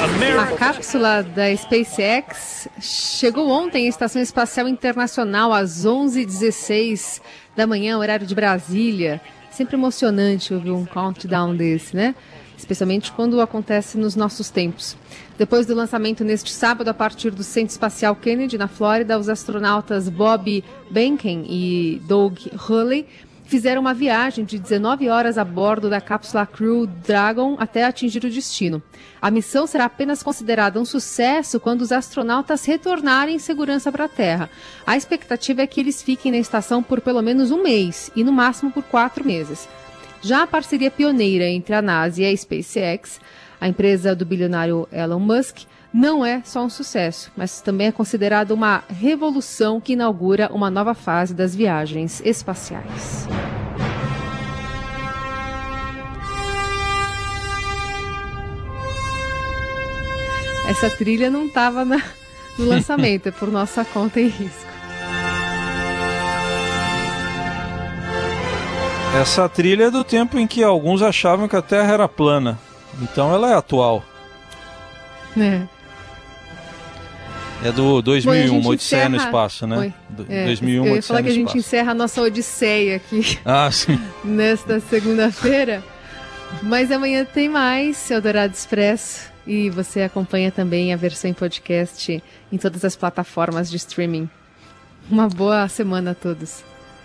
A 0.00 0.56
cápsula 0.56 1.22
da 1.22 1.56
SpaceX 1.56 2.68
chegou 2.80 3.48
ontem 3.48 3.86
à 3.86 3.88
Estação 3.88 4.22
Espacial 4.22 4.68
Internacional 4.68 5.52
às 5.52 5.84
11h16 5.84 7.20
da 7.56 7.66
manhã, 7.66 7.98
horário 7.98 8.26
de 8.26 8.34
Brasília. 8.34 9.20
Sempre 9.58 9.74
emocionante 9.74 10.54
ouvir 10.54 10.70
um 10.70 10.86
countdown 10.86 11.52
desse, 11.56 11.96
né? 11.96 12.14
Especialmente 12.56 13.10
quando 13.10 13.40
acontece 13.40 13.98
nos 13.98 14.14
nossos 14.14 14.50
tempos. 14.50 14.96
Depois 15.36 15.66
do 15.66 15.74
lançamento 15.74 16.22
neste 16.22 16.52
sábado, 16.52 16.86
a 16.86 16.94
partir 16.94 17.32
do 17.32 17.42
Centro 17.42 17.72
Espacial 17.72 18.14
Kennedy, 18.14 18.56
na 18.56 18.68
Flórida, 18.68 19.18
os 19.18 19.28
astronautas 19.28 20.08
Bob 20.08 20.62
Behnken 20.88 21.44
e 21.48 22.00
Doug 22.06 22.38
Hurley 22.68 23.04
fizeram 23.48 23.80
uma 23.80 23.94
viagem 23.94 24.44
de 24.44 24.58
19 24.58 25.08
horas 25.08 25.38
a 25.38 25.44
bordo 25.44 25.88
da 25.88 26.02
cápsula 26.02 26.44
Crew 26.44 26.86
Dragon 26.86 27.56
até 27.58 27.82
atingir 27.82 28.22
o 28.22 28.30
destino. 28.30 28.82
A 29.22 29.30
missão 29.30 29.66
será 29.66 29.86
apenas 29.86 30.22
considerada 30.22 30.78
um 30.78 30.84
sucesso 30.84 31.58
quando 31.58 31.80
os 31.80 31.90
astronautas 31.90 32.66
retornarem 32.66 33.36
em 33.36 33.38
segurança 33.38 33.90
para 33.90 34.04
a 34.04 34.08
Terra. 34.08 34.50
A 34.86 34.98
expectativa 34.98 35.62
é 35.62 35.66
que 35.66 35.80
eles 35.80 36.02
fiquem 36.02 36.30
na 36.30 36.38
estação 36.38 36.82
por 36.82 37.00
pelo 37.00 37.22
menos 37.22 37.50
um 37.50 37.62
mês 37.62 38.10
e 38.14 38.22
no 38.22 38.32
máximo 38.32 38.70
por 38.70 38.82
quatro 38.82 39.24
meses. 39.24 39.66
Já 40.20 40.42
a 40.42 40.46
parceria 40.46 40.90
pioneira 40.90 41.46
entre 41.46 41.74
a 41.74 41.80
NASA 41.80 42.20
e 42.20 42.26
a 42.26 42.36
SpaceX, 42.36 43.18
a 43.58 43.66
empresa 43.66 44.14
do 44.14 44.26
bilionário 44.26 44.86
Elon 44.92 45.20
Musk, 45.20 45.60
não 45.92 46.24
é 46.24 46.42
só 46.44 46.64
um 46.64 46.70
sucesso, 46.70 47.32
mas 47.36 47.60
também 47.60 47.86
é 47.88 47.92
considerada 47.92 48.52
uma 48.52 48.84
revolução 48.88 49.80
que 49.80 49.94
inaugura 49.94 50.50
uma 50.52 50.70
nova 50.70 50.94
fase 50.94 51.34
das 51.34 51.54
viagens 51.54 52.20
espaciais. 52.24 53.26
Essa 60.68 60.90
trilha 60.90 61.30
não 61.30 61.46
estava 61.46 61.84
no 61.84 61.98
lançamento, 62.58 63.28
é 63.28 63.30
por 63.30 63.50
nossa 63.50 63.84
conta 63.86 64.20
e 64.20 64.28
risco. 64.28 64.68
Essa 69.18 69.48
trilha 69.48 69.84
é 69.84 69.90
do 69.90 70.04
tempo 70.04 70.38
em 70.38 70.46
que 70.46 70.62
alguns 70.62 71.00
achavam 71.00 71.48
que 71.48 71.56
a 71.56 71.62
Terra 71.62 71.94
era 71.94 72.08
plana. 72.08 72.58
Então 73.00 73.32
ela 73.32 73.50
é 73.50 73.54
atual. 73.54 74.04
É. 75.36 75.77
É 77.62 77.72
do 77.72 78.00
2001, 78.00 78.60
Bom, 78.60 78.68
Odisseia 78.70 79.00
encerra... 79.00 79.08
no 79.08 79.16
Espaço, 79.16 79.66
né? 79.66 79.78
Oi. 79.78 79.94
É, 80.28 80.44
2001, 80.46 80.86
eu 80.86 80.96
ia 80.96 81.02
falar 81.02 81.22
que 81.22 81.28
a 81.28 81.34
gente 81.34 81.58
encerra 81.58 81.90
a 81.90 81.94
nossa 81.94 82.22
Odisseia 82.22 82.96
aqui. 82.96 83.38
Ah, 83.44 83.70
sim. 83.70 84.00
nesta 84.24 84.78
segunda-feira. 84.80 85.82
Mas 86.62 86.90
amanhã 86.90 87.24
tem 87.24 87.48
mais 87.48 88.10
Eldorado 88.10 88.54
Expresso. 88.54 89.28
E 89.46 89.70
você 89.70 90.02
acompanha 90.02 90.52
também 90.52 90.92
a 90.92 90.96
versão 90.96 91.30
em 91.30 91.34
podcast 91.34 92.22
em 92.52 92.58
todas 92.58 92.84
as 92.84 92.94
plataformas 92.94 93.70
de 93.70 93.78
streaming. 93.78 94.28
Uma 95.10 95.26
boa 95.26 95.66
semana 95.68 96.10
a 96.10 96.14
todos. 96.14 96.62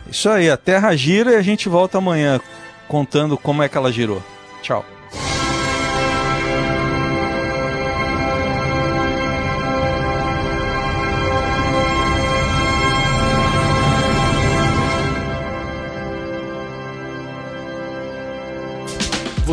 Isso 0.09 0.29
aí, 0.29 0.49
a 0.49 0.57
Terra 0.57 0.93
gira 0.95 1.31
e 1.31 1.35
a 1.37 1.41
gente 1.41 1.69
volta 1.69 1.97
amanhã 1.97 2.41
contando 2.87 3.37
como 3.37 3.63
é 3.63 3.69
que 3.69 3.77
ela 3.77 3.91
girou. 3.91 4.21
Tchau. 4.61 4.85